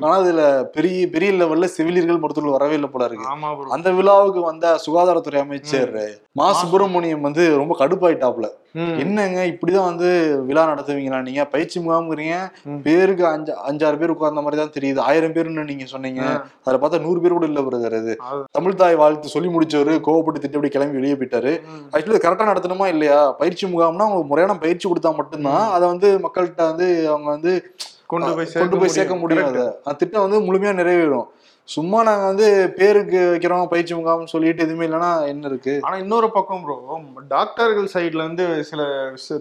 ஆனா 0.04 0.16
அதுல 0.20 0.44
பெரிய 0.76 1.10
பெரிய 1.10 1.32
லெவல்ல 1.34 1.66
செவிலியர்கள் 1.76 2.20
மருத்துவர்கள் 2.20 2.58
வரவே 2.58 2.74
இல்லை 2.74 2.90
போல 2.90 3.06
இருக்கு. 3.06 3.28
அந்த 3.72 3.90
விழாவுக்கு 3.92 4.42
வந்த 4.44 4.78
சுகாதாரத்துறை 4.86 5.40
அமைச்சர் 5.42 5.94
மா. 6.36 6.48
சுப்பிரமணியம் 6.60 7.22
வந்து 7.22 7.46
ரொம்ப 7.58 7.76
கடுப்பாயிட்டாப்ல. 7.80 8.48
என்னங்க 9.02 9.40
இப்படிதான் 9.46 9.88
வந்து 9.88 10.10
விழா 10.50 10.64
நடத்துவீங்களா 10.66 11.18
நீங்க? 11.22 11.46
பயிற்சி 11.46 11.78
முகாம்ங்கிறீங்க. 11.80 12.36
பேருக்கு 12.84 13.28
அஞ்சு 13.28 13.52
அஞ்சாறு 13.70 13.98
பேர் 13.98 14.10
உட்கார்ந்த 14.10 14.42
மாதிரி 14.42 14.62
தான் 14.62 14.74
தெரியுது. 14.76 15.00
ஆயிரம் 15.08 15.34
பேர்னு 15.36 15.64
நீங்க 15.64 15.86
சொன்னீங்க. 15.86 16.22
அதுல 16.66 16.78
பார்த்தா 16.78 17.02
நூறு 17.02 17.22
பேர் 17.22 17.32
கூட 17.32 17.46
இல்ல 17.46 17.62
பிரதர் 17.62 17.98
அது. 17.98 18.14
தமிழ் 18.52 18.76
தாய் 18.76 18.96
வாழ்த்து 18.96 19.28
சொல்லி 19.28 19.50
முடிச்சவரு 19.50 19.96
கோவப்பட்டு 20.08 20.40
திட்டப்படி 20.40 20.70
கிளம்பி 20.70 21.00
வெளியே 21.00 21.14
போயிட்டாரு. 21.14 21.54
ஆக்சுவலி 21.94 22.22
கரெக்டா 22.26 22.48
நடத்தணுமா 22.52 22.88
இல்லையா? 22.88 23.32
பயிற்சி 23.34 23.66
முகாம்னா 23.68 24.08
உங்களுக்கு 24.08 24.28
முறையான 24.28 24.58
பயிற்சி 24.58 24.88
கொடுத்தா 24.90 25.18
மட்டும்தான் 25.18 25.66
அதை 25.72 25.88
வந்து 25.88 26.10
மக்கள்கிட்ட 26.52 26.70
வந்து 26.72 26.88
அவங்க 27.12 27.30
வந்து 27.36 27.52
கொண்டு 28.12 28.32
போய் 28.38 28.54
கொண்டு 28.62 28.80
போய் 28.82 28.96
சேர்க்க 28.98 29.16
முடியும். 29.16 29.48
அதை 29.50 29.64
அந்த 29.84 29.98
திட்டம் 30.02 30.26
வந்து 30.26 30.40
முழுமையா 30.48 30.74
நிறைவேறும். 30.82 31.28
சும்மா 31.70 32.00
நாங்க 32.04 32.26
வந்து 32.32 32.48
பேருக்கு 32.78 33.20
வைக்கிறோம் 33.34 33.70
பயிற்சி 33.74 33.94
முகாம்னு 33.96 34.32
சொல்லிட்டு 34.34 34.64
எதுவுமே 34.66 34.86
இல்லைன்னா 34.88 35.12
என்ன 35.32 35.48
இருக்கு? 35.48 35.74
ஆனா 35.82 35.96
இன்னொரு 36.04 36.28
பக்கம் 36.32 36.64
ப்ரோ 36.64 36.76
டாக்டர்கள் 37.36 37.94
சைடுல 37.94 38.24
இருந்து 38.26 38.46
சில 38.70 38.82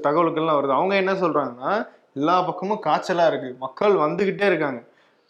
தகவல்கள்லாம் 0.06 0.58
வருது. 0.58 0.76
அவங்க 0.78 0.94
என்ன 1.02 1.12
சொல்றாங்கன்னா 1.22 1.72
எல்லா 2.14 2.36
பக்கமும் 2.42 2.84
காய்ச்சலா 2.86 3.26
இருக்கு. 3.32 3.50
மக்கள் 3.64 3.94
வந்துகிட்டே 4.04 4.46
இருக்காங்க. 4.52 4.80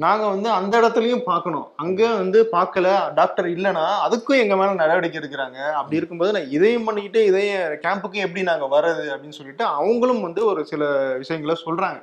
நாங்க 0.05 0.25
வந்து 0.33 0.49
அந்த 0.59 0.73
இடத்துலயும் 0.81 1.25
பார்க்கணும். 1.31 1.65
அங்க 1.83 2.01
வந்து 2.21 2.39
பார்க்கல 2.55 2.87
டாக்டர் 3.19 3.49
இல்லைன்னா 3.55 3.85
அதுக்கும் 4.05 4.41
எங்க 4.43 4.55
மேல 4.59 4.77
நடவடிக்கை 4.83 5.19
எடுக்கிறாங்க. 5.21 5.59
அப்படி 5.79 5.99
இருக்கும்போது 6.01 6.35
நான் 6.37 6.53
இதையும் 6.57 6.87
பண்ணிக்கிட்டு 6.89 7.21
இதையும் 7.31 7.75
கேம்புக்கு 7.85 8.19
எப்படி 8.27 8.43
நாங்க 8.51 8.67
வர்றது 8.75 9.05
அப்படின்னு 9.15 9.39
சொல்லிட்டு 9.39 9.65
அவங்களும் 9.79 10.23
வந்து 10.27 10.43
ஒரு 10.51 10.63
சில 10.71 10.89
விஷயங்களை 11.23 11.57
சொல்றாங்க. 11.65 11.99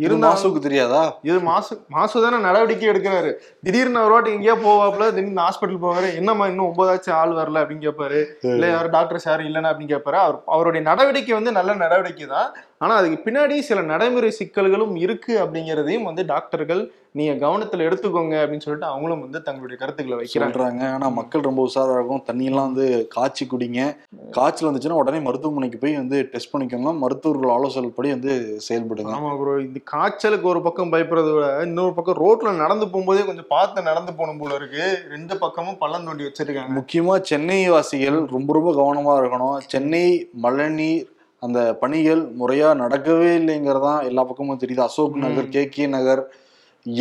இது 0.00 0.06
இருந்தாலும் 0.08 0.36
மாசுக்கு 0.36 0.66
தெரியாதா? 0.66 1.02
இது 1.28 1.38
மாசு 1.50 1.72
மாசு 1.96 2.24
தானே 2.26 2.40
நடவடிக்கை 2.48 2.90
எடுக்கிறாரு. 2.92 3.32
திடீர்னு 3.66 4.04
ஒரு 4.06 4.14
வாட்டி 4.16 4.36
எங்கேயோ 4.36 4.56
போவாப்புல 4.66 5.08
திடீர்னு 5.16 5.44
ஹாஸ்பிட்டல் 5.46 5.82
போவாரு. 5.86 6.10
என்னம்மா 6.20 6.46
இன்னும் 6.52 6.68
ஒன்பதாச்சும் 6.68 7.18
ஆள் 7.20 7.38
வரல 7.40 7.62
அப்படின்னு 7.62 7.86
கேட்பாரு 7.88 8.20
இல்ல 8.54 8.70
யாரும் 8.74 8.96
டாக்டர்ஸ் 8.98 9.28
யாரும் 9.30 9.48
இல்லைன்னா 9.50 9.72
அப்படின்னு 9.72 9.94
கேட்பாரு 9.94 10.20
அவர் 10.26 10.38
அவருடைய 10.56 10.84
நடவடிக்கை 10.90 11.34
வந்து 11.38 11.58
நல்ல 11.58 11.74
நடவடிக்கை 11.84 12.28
தான் 12.36 12.48
ஆனா 12.78 12.94
அதுக்கு 12.94 13.30
பின்னாடி 13.30 13.58
சில 13.58 13.80
நடைமுறை 13.80 14.34
சிக்கல்களும் 14.38 14.96
இருக்கு 14.96 15.38
அப்படிங்கிறதையும் 15.44 16.02
வந்து 16.02 16.24
டாக்டர்கள் 16.24 16.92
நீங்க 17.12 17.46
கவனத்துல 17.46 17.84
எடுத்துக்கோங்க 17.88 18.34
அப்படின்னு 18.42 18.64
சொல்லிட்டு 18.66 18.90
அவங்களும் 18.90 19.20
வந்து 19.20 19.42
தங்களுடைய 19.42 19.80
கருத்துக்களை 19.80 20.16
வைக்கிறாங்க. 20.20 20.52
சொல்றாங்க. 20.52 20.92
ஆனா 20.92 21.08
மக்கள் 21.08 21.40
ரொம்ப 21.40 21.68
உஷாரா 21.68 21.92
இருக்கும். 21.92 22.22
தண்ணி 22.22 22.44
எல்லாம் 22.44 22.72
வந்து 22.72 23.06
காய்ச்சி 23.10 23.46
குடிங்க. 23.46 23.96
காய்ச்சல் 24.30 24.70
வந்துச்சுன்னா 24.70 24.90
உடனே 24.90 25.18
மருத்துவமனைக்கு 25.18 25.78
போய் 25.78 25.94
வந்து 25.94 26.28
டெஸ்ட் 26.32 26.56
பண்ணிக்கோங்க. 26.56 26.98
மருத்துவர்கள் 26.98 27.50
ஆலோசனை 27.50 27.88
படி 27.88 28.10
வந்து 28.10 28.58
செயல்படுங்க. 28.68 29.14
ஆமா 29.18 29.38
ப்ரோ 29.38 29.60
இந்த 29.60 29.80
காய்ச்சலுக்கு 29.84 30.48
ஒரு 30.48 30.62
பக்கம் 30.62 30.92
பயப்படுறத 30.92 31.34
விட 31.34 31.62
இன்னொரு 31.62 31.94
பக்கம் 31.94 32.20
ரோட்ல 32.24 32.56
நடந்து 32.56 32.86
போகும்போதே 32.86 33.26
கொஞ்சம் 33.26 33.48
பார்த்து 33.48 33.82
நடந்து 33.82 34.14
போகணும் 34.14 34.38
போல 34.38 34.54
இருக்கு. 34.54 34.98
ரெண்டு 35.08 35.38
பக்கமும் 35.38 35.78
பள்ளம் 35.78 36.04
தோண்டி 36.04 36.24
வச்சிருக்காங்க. 36.24 36.84
முக்கியமா 36.84 37.20
சென்னை 37.20 37.70
வாசிகள் 37.70 38.24
ரொம்ப 38.24 38.52
ரொம்ப 38.52 38.72
கவனமா 38.82 39.14
இருக்கணும். 39.22 39.58
சென்னை 39.66 40.28
மழைநீர் 40.32 41.12
அந்த 41.44 41.60
பணிகள் 41.82 42.22
முறையா 42.40 42.70
நடக்கவே 42.82 43.28
இல்லைங்கிறதான் 43.40 44.00
எல்லா 44.04 44.24
பக்கமும் 44.24 44.62
தெரியுது. 44.62 44.86
அசோக் 44.88 45.20
நகர் 45.24 45.52
கே 45.56 45.64
கே 45.74 45.86
நகர் 45.96 46.22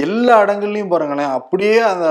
எல்லா 0.05 0.35
இடங்கள்லயும் 0.43 0.93
பாருங்களேன். 0.95 1.33
அப்படியே 1.39 1.77
அந்த 1.93 2.07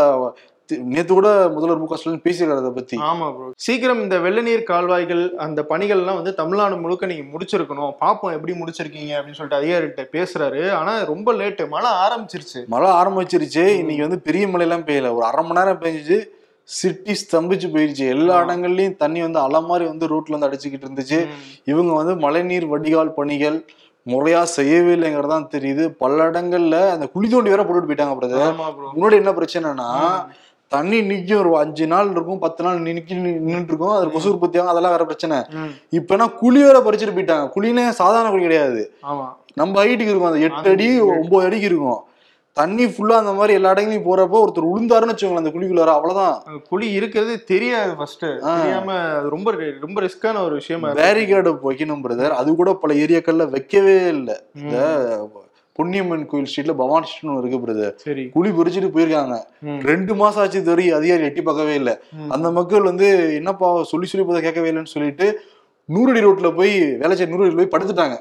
நேத்து 0.92 1.12
கூட 1.14 1.28
முதல்வர் 1.54 1.80
மு 1.80 1.86
க 1.86 1.96
ஸ்டாலின் 1.96 2.22
பேசியிருக்காரு 2.26 2.60
அதை 2.60 2.70
பத்தி. 2.70 2.96
ஆமா 3.08 3.26
ப்ரோ 3.34 3.46
சீக்கிரம் 3.64 4.02
இந்த 4.02 4.16
வெள்ள 4.18 4.40
நீர் 4.40 4.68
கால்வாய்கள் 4.70 5.22
அந்த 5.36 5.60
பணிகள்லாம் 5.68 6.18
வந்து 6.20 6.32
தமிழ்நாடு 6.34 6.76
முழுக்க 6.76 7.10
நீங்க 7.10 7.24
முடிச்சிருக்கணும். 7.32 7.92
பாப்போம் 8.00 8.36
எப்படி 8.36 8.54
முடிச்சிருக்கீங்க 8.60 9.12
அப்படின்னு 9.18 9.38
சொல்லிட்டு 9.38 9.60
அதிகாரிகிட்ட 9.60 10.04
பேசுறாரு. 10.16 10.62
ஆனா 10.72 10.92
ரொம்ப 11.12 11.34
லேட்டு 11.40 11.66
மழை 11.68 11.90
ஆரம்பிச்சிருச்சு. 12.04 12.62
மழை 12.66 12.90
ஆரம்பிச்சிருச்சு. 13.00 13.64
இன்னைக்கு 13.82 14.06
வந்து 14.06 14.20
பெரிய 14.28 14.46
மழையெல்லாம் 14.46 14.86
பெய்யல. 14.90 15.10
ஒரு 15.14 15.26
அரை 15.30 15.44
மணி 15.44 15.60
நேரம் 15.60 15.82
பெஞ்சிச்சு. 15.84 16.18
சிட்டி 16.68 17.14
ஸ்தம்பிச்சு 17.22 17.68
போயிருச்சு. 17.72 18.04
எல்லா 18.14 18.34
இடங்கள்லயும் 18.42 18.98
தண்ணி 19.02 19.20
வந்து 19.20 19.40
அலை 19.44 19.60
மாதிரி 19.70 19.84
வந்து 19.90 20.06
ரோட்ல 20.12 20.36
வந்து 20.36 20.48
அடிச்சுக்கிட்டு 20.48 20.86
இருந்துச்சு. 20.88 21.20
இவங்க 21.64 21.92
வந்து 21.92 22.14
மழைநீர் 22.16 22.66
வடிகால் 22.74 23.16
பணிகள் 23.18 23.58
முறையா 24.06 24.42
செய்யவே 24.56 24.92
இல்லைங்கிறதான் 24.94 25.50
தெரியுது. 25.54 25.84
பல 26.02 26.30
இடங்கள்ல 26.30 26.76
அந்த 26.94 27.06
குழி 27.14 27.28
தோண்டி 27.28 27.52
வேற 27.54 27.64
போட்டுட்டு 27.64 27.90
போயிட்டாங்க 27.90 28.16
பிரதர் 28.20 28.56
முன்னாடி 28.94 29.18
என்ன 29.22 29.34
பிரச்சனைனா 29.40 29.90
தண்ணி 30.72 30.98
நிக்கும் 31.08 31.40
ஒரு 31.40 31.50
அஞ்சு 31.60 31.84
நாள் 31.92 32.10
இருக்கும் 32.14 32.38
பத்து 32.44 32.60
நாள் 32.64 32.78
நிக்கி 32.84 33.14
நின்றுட்டு 33.24 33.72
இருக்கும். 33.72 33.94
அது 33.96 34.06
கொசு 34.12 34.30
உற்பத்தி 34.32 34.58
ஆகும் 34.58 34.72
அதெல்லாம் 34.72 34.94
வேற 34.94 35.04
பிரச்சனை. 35.08 35.38
இப்பனா 35.98 36.26
குழி 36.40 36.60
வேற 36.66 36.78
பறிச்சுட்டு 36.86 37.16
போயிட்டாங்க. 37.16 37.46
குழினே 37.56 37.84
சாதாரண 38.00 38.30
குழி 38.30 38.46
கிடையாது. 38.46 38.82
நம்ம 39.60 39.84
ஹைட்டுக்கு 39.84 40.12
இருக்கும் 40.12 40.30
அந்த 40.30 40.46
எட்டு 40.48 40.70
அடி 40.74 40.88
ஒன்பது 41.14 41.46
அடிக்கு 41.48 41.68
இருக்கும். 41.70 42.00
தண்ணி 42.58 42.84
ஃபுல்லா 42.92 43.18
அந்த 43.20 43.32
மாதிரி 43.36 43.52
எல்லா 43.58 43.70
இடங்களையும் 43.74 44.06
போறப்போ 44.08 44.40
ஒருத்தர் 44.44 44.70
உளுந்தாருன்னு 44.70 45.12
வச்சுக்கோங்களேன் 45.12 45.42
அந்த 45.42 45.52
குழிக்குள்ளார 45.52 45.92
அவ்வளவுதான். 45.98 46.34
குழி 46.70 46.86
இருக்கிறது 46.98 47.34
தெரியாது 47.50 47.92
ஃபர்ஸ்ட் 47.98 48.24
தெரியாம 48.46 48.96
ரொம்ப 49.34 49.54
ரொம்ப 49.84 50.00
ரிஸ்கான 50.06 50.42
ஒரு 50.46 50.54
விஷயமா. 50.60 50.90
பேரிகேடு 51.00 51.52
வைக்கணும் 51.68 52.02
பிரதர் 52.06 52.34
அது 52.40 52.56
கூட 52.60 52.72
பல 52.82 52.94
ஏரியாக்கள்ல 53.04 53.46
வைக்கவே 53.54 53.96
இல்லை. 54.16 54.36
இந்த 54.62 54.76
பொன்னியம்மன் 55.78 56.26
கோயில் 56.30 56.48
ஸ்ட்ரீட்ல 56.50 56.74
பவானி 56.80 57.06
ஸ்ட்ரீட்னு 57.10 57.38
இருக்கு 57.42 57.60
பிரதர் 57.64 57.94
குழி 58.34 58.50
பறிச்சுட்டு 58.58 58.90
போயிருக்காங்க. 58.96 59.36
ரெண்டு 59.90 60.12
மாசம் 60.22 60.42
ஆச்சு 60.42 60.62
வரைக்கும் 60.68 60.98
அதிகாரி 60.98 61.24
எட்டி 61.28 61.44
பார்க்கவே 61.48 61.76
இல்லை. 61.80 61.94
அந்த 62.36 62.50
மக்கள் 62.58 62.88
வந்து 62.90 63.08
என்னப்பா 63.38 63.70
சொல்லி 63.92 64.08
சொல்லி 64.10 64.26
போதை 64.30 64.42
கேட்கவே 64.48 64.70
இல்லைன்னு 64.72 64.94
சொல்லிட்டு 64.96 65.28
நூறடி 65.88 66.20
ரோட்ல 66.26 66.50
போய் 66.60 66.74
வேலைச்சேரி 67.04 67.32
நூறடி 67.34 67.56
போய் 67.60 67.72
படுத்துட்டாங்க. 67.76 68.18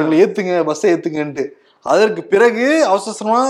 எங்களை 0.00 0.18
ஏத்துங்க 0.24 0.54
பஸ்ஸை 0.68 0.92
ஏத்துங்கன்ட்டு. 0.94 1.46
அதற்கு 1.86 2.22
பிறகு 2.32 2.68
அவசரமா 2.92 3.42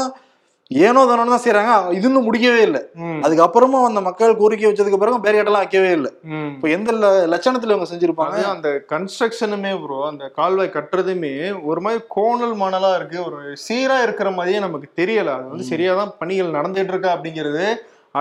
ஏனோ 0.70 1.00
தானோ 1.10 1.22
தான் 1.30 1.42
செய்யறாங்க 1.44 1.70
இது 1.96 2.06
இன்னும் 2.08 2.26
முடிக்கவே 2.26 2.58
இல்லை. 2.66 2.80
அதுக்கப்புறமா 3.24 3.78
அந்த 3.88 4.00
மக்கள் 4.08 4.36
கோரிக்கை 4.40 4.66
வச்சதுக்கு 4.68 5.00
பிறகு 5.02 5.16
பேரிகாட்டெல்லாம் 5.24 5.64
வைக்கவே 5.64 5.88
இல்லை. 5.98 6.10
இப்போ 6.52 6.66
எந்த 6.76 6.92
லட்சணத்துல 7.32 7.74
இவங்க 7.74 7.88
செஞ்சிருப்பாங்க? 7.92 8.36
அந்த 8.54 8.68
கன்ஸ்ட்ரக்ஷனுமே 8.92 9.72
ப்ரோ 9.84 9.98
அந்த 10.10 10.24
கால்வாய் 10.38 10.74
கட்டுறதுமே 10.76 11.32
ஒரு 11.70 11.82
மாதிரி 11.86 12.02
கோணல் 12.16 12.54
மணலா 12.62 12.92
இருக்கு. 12.98 13.18
ஒரு 13.28 13.40
சீரா 13.66 13.96
இருக்கிற 14.06 14.30
மாதிரியே 14.38 14.60
நமக்கு 14.66 14.90
தெரியல. 15.00 15.34
அது 15.38 15.52
வந்து 15.54 15.70
சரியா 15.72 15.94
தான் 16.00 16.14
பணிகள் 16.22 16.56
நடந்துட்டு 16.58 16.94
இருக்கா 16.94 17.16
அப்படிங்கிறது 17.16 17.66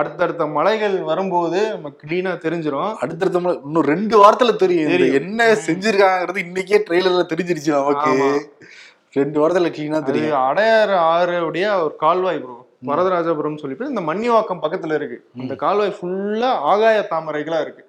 அடுத்தடுத்த 0.00 0.42
மலைகள் 0.56 0.98
வரும்போது 1.12 1.60
நமக்கு 1.76 2.02
கிளீனா 2.04 2.32
தெரிஞ்சிரும். 2.44 2.92
அடுத்தடுத்த 3.04 3.38
முறை 3.44 3.54
இன்னும் 3.68 3.88
ரெண்டு 3.94 4.16
வாரத்துல 4.24 4.52
தெரியும். 4.64 4.92
என்ன 5.20 5.46
செஞ்சிருக்காங்கிறது 5.68 6.46
இன்னைக்கே 6.48 6.78
ட்ரெய்லர்ல 6.88 7.24
தெரிஞ்சிருச்சு 7.32 7.72
நமக்கு. 7.78 8.12
ரெண்டு 9.12 9.36
வாரத்துல 9.40 9.70
கிளீனா 9.76 9.98
அது 10.00 10.12
தெரியும். 10.12 10.40
அடையாறு 10.48 10.96
ஆறுடைய 11.12 11.82
ஒரு 11.82 11.96
கால்வாய் 11.96 12.40
ப்ரோ 12.40 12.56
வரதராஜபுரம் 12.86 13.56
சொல்லிட்டு 13.56 13.86
இந்த 13.86 14.00
மன்னிவாக்கம் 14.00 14.62
பக்கத்துல 14.62 14.94
இருக்கு. 14.94 15.16
அந்த 15.40 15.54
கால்வாய் 15.54 15.96
ஃபுல்லா 16.00 16.50
ஆகாய 16.72 17.06
தாமரைகளா 17.10 17.60
இருக்கு. 17.60 17.82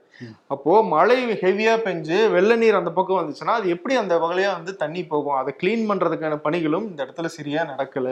அப்போ 0.54 0.74
மழை 0.94 1.18
ஹெவியா 1.42 1.74
பெஞ்சு 1.86 2.18
வெள்ள 2.34 2.56
நீர் 2.62 2.78
அந்த 2.80 2.92
பக்கம் 2.98 3.20
வந்துச்சுன்னா 3.20 3.54
அது 3.60 3.68
எப்படி 3.76 3.94
அந்த 4.02 4.14
வகையா 4.24 4.52
வந்து 4.58 4.74
தண்ணி 4.82 5.02
போகும்? 5.12 5.38
அதை 5.42 5.52
க்ளீன் 5.62 5.86
பண்றதுக்கான 5.90 6.38
பணிகளும் 6.46 6.86
இந்த 6.90 7.00
இடத்துல 7.06 7.30
சரியா 7.36 7.62
நடக்கல. 7.72 8.08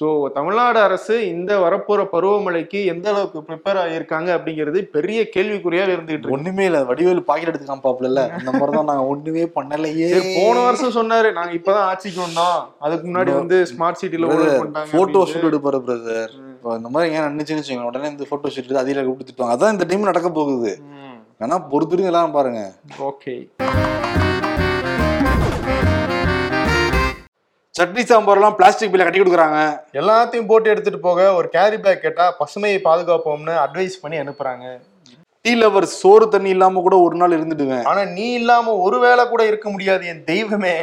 ஸோ 0.00 0.06
தமிழ்நாடு 0.36 0.80
அரசு 0.86 1.16
இந்த 1.34 1.52
வரப்போற 1.64 2.00
பருவமழைக்கு 2.14 2.80
எந்த 2.94 3.08
அளவுக்கு 3.12 3.44
ப்ரிப்பேர் 3.48 3.80
ஆகியிருக்காங்க 3.84 4.30
அப்படிங்கிறது 4.36 4.80
பெரிய 4.96 5.20
கேள்விக்குறியா 5.36 5.84
இருந்துகிட்டு 5.94 6.34
ஒண்ணுமே 6.38 6.66
இல்ல 6.70 6.80
வடிவேலு 6.90 7.26
பாக்கெட் 7.30 7.52
எடுத்து 7.52 7.70
காமிப்பாப்ல 7.70 8.24
அந்த 8.38 8.50
மாதிரிதான் 8.52 8.90
நாங்க 8.92 9.06
ஒண்ணுமே 9.14 9.46
பண்ணலையே. 9.58 10.10
போன 10.38 10.56
வருஷம் 10.66 10.96
சொன்னாரு 10.98 11.30
நாங்க 11.38 11.54
இப்பதான் 11.60 11.86
ஆட்சிக்கு 11.90 12.20
வந்தோம் 12.26 12.58
அதுக்கு 12.86 13.06
முன்னாடி 13.10 13.34
வந்து 13.40 13.58
ஸ்மார்ட் 13.72 14.00
சிட்டில 14.02 14.30
போட்டோ. 14.94 15.22
ஷூட் 15.32 15.48
எடுப்பாரு 15.50 15.80
பிரதர் 15.86 16.34
இந்த 16.78 16.90
மாதிரி 16.92 17.14
ஏன் 17.16 17.26
நினைச்சுன்னு 17.32 17.60
வச்சுக்கோங்க 17.60 17.90
உடனே 17.90 18.10
இந்த 18.12 18.26
போட்டோ 18.30 18.50
ஷூட் 18.54 18.82
அதில 18.82 19.02
கொடுத்துட்டாங்க 19.08 19.54
அதான் 19.54 19.74
இந்த 19.74 19.86
டைம் 19.88 20.10
நடக்க 20.10 20.28
போகுது. 20.38 20.72
வேணா 21.44 21.56
பொறுத்துருங்க 21.70 22.10
எல்லாம் 22.10 22.34
பாருங்க. 22.34 22.60
ஓகே. 23.08 23.32
சட்னி 27.78 28.02
சாம்பார் 28.10 28.38
எல்லாம் 28.38 28.56
பிளாஸ்டிக் 28.58 28.92
பில்ல 28.92 29.04
கட்டி 29.06 29.20
கொடுக்குறாங்க. 29.20 29.58
எல்லாத்தையும் 30.00 30.46
போட்டு 30.46 30.70
எடுத்துட்டு 30.70 31.00
போக 31.00 31.34
ஒரு 31.34 31.48
கேரி 31.56 31.78
பேக் 31.78 32.02
கேட்டா 32.04 32.26
பசுமையை 32.40 32.78
பாதுகாப்போம்னு 32.84 33.54
அட்வைஸ் 33.64 33.96
பண்ணி 34.02 34.18
அனுப்புறாங்க. 34.18 34.66
டீ 35.40 35.54
லவர் 35.54 35.82
சோறு 35.82 36.28
தண்ணி 36.28 36.48
இல்லாம 36.48 36.80
கூட 36.80 36.98
ஒரு 36.98 37.16
நாள் 37.16 37.36
இருந்துடுவேன். 37.38 37.84
ஆனா 37.84 38.04
நீ 38.04 38.32
இல்லாம 38.32 38.72
ஒரு 38.86 39.00
வேளை 39.00 39.28
கூட 39.28 39.46
இருக்க 39.46 39.70
முடியாது 39.70 40.06
என் 40.06 40.24
தெய்வமே. 40.24 40.76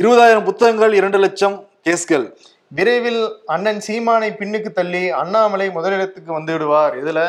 இருபதாயிரம் 0.00 0.44
புத்தகங்கள் 0.44 0.92
இரண்டு 0.94 1.18
லட்சம் 1.18 1.56
கேஸ்கள். 1.88 2.26
விரைவில் 2.70 3.42
அண்ணன் 3.46 3.80
சீமானை 3.86 4.30
பின்னுக்கு 4.30 4.70
தள்ளி 4.70 5.10
அண்ணாமலை 5.10 5.68
முதலிடத்துக்கு 5.68 6.32
வந்து 6.32 6.52
விடுவார் 6.52 7.04
இதுல 7.04 7.20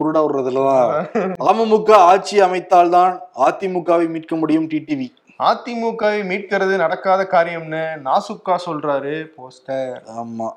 குருடா 0.00 0.20
விடுறதுலதான் 0.24 1.08
அமமுக 1.48 1.92
ஆட்சி 1.92 2.40
அமைத்தால்தான் 2.40 3.18
அதிமுகவை 3.46 4.08
மீட்க 4.08 4.36
முடியும் 4.36 4.68
டிடிவி. 4.68 5.08
அதிமுகவை 5.38 6.20
மீட்கிறது 6.24 6.76
நடக்காத 6.76 7.26
காரியம்னு 7.30 7.82
நாசுக்கா 8.04 8.56
சொல்றாரு 8.66 9.14
போஸ்டர். 9.36 9.94
ஆமா. 10.18 10.48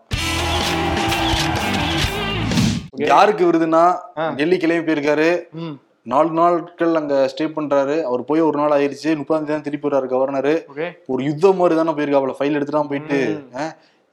யாருக்கு 2.91 3.51
விருதுன்னா. 3.51 3.83
டெல்லி 4.35 4.57
கிளம்பி 4.57 4.91
போயிருக்காரு. 4.91 5.29
நாலு 6.03 6.29
நாட்கள் 6.31 6.95
அங்க 6.95 7.33
ஸ்டே 7.35 7.43
பண்றாரு. 7.43 8.01
அவர் 8.01 8.25
போய் 8.25 8.41
ஒரு 8.41 8.57
நாள் 8.57 8.69
ஆயிருச்சு. 8.69 9.15
முப்பதாம் 9.15 9.45
தேதி 9.45 9.45
தான் 9.45 9.61
திருப்பி 9.61 9.87
வர்றாரு 9.87 10.09
கவர்னரு 10.11 10.53
ஒரு 11.05 11.23
யுத்தம் 11.23 11.55
மாதிரி 11.55 11.75
தானே 11.75 11.91
போயிருக்காப்ல 11.91 12.33
ஃபைல் 12.39 12.51
எடுத்துட்டு 12.51 12.87
போயிட்டு. 12.87 13.43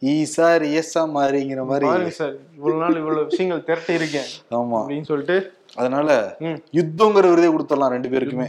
ஈ 0.01 0.25
சார் 0.25 0.63
எஸ்ஸா 0.63 1.01
மாதிரிங்கிற 1.01 1.65
மாதிரி. 1.65 2.11
சார் 2.11 2.35
இவ்வளவு 2.57 2.81
நாள் 2.81 2.97
இவ்வளவு 2.97 3.25
விஷயங்கள் 3.25 3.65
திரட்டி 3.65 3.93
இருக்கேன் 3.93 4.29
ஆமா. 4.51 4.79
அப்படின்னு 4.79 5.03
சொல்லிட்டு. 5.03 5.53
அதனால. 5.75 6.37
யுத்தங்கிற 6.73 7.29
விருதே 7.33 7.49
கொடுத்துடலாம் 7.49 7.89
ரெண்டு 7.89 8.09
பேருக்குமே. 8.09 8.47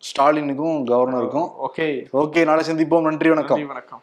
ஸ்டாலினுக்கும் 0.00 0.78
கவர்னருக்கும் 0.84 1.50
ஓகே 1.66 2.06
ஓகே 2.12 2.44
நாளை 2.44 2.64
சந்திப்போம். 2.64 3.00
நன்றி 3.00 3.28
வணக்கம். 3.28 3.56
நன்றி 3.56 3.64
வணக்கம். 3.64 4.02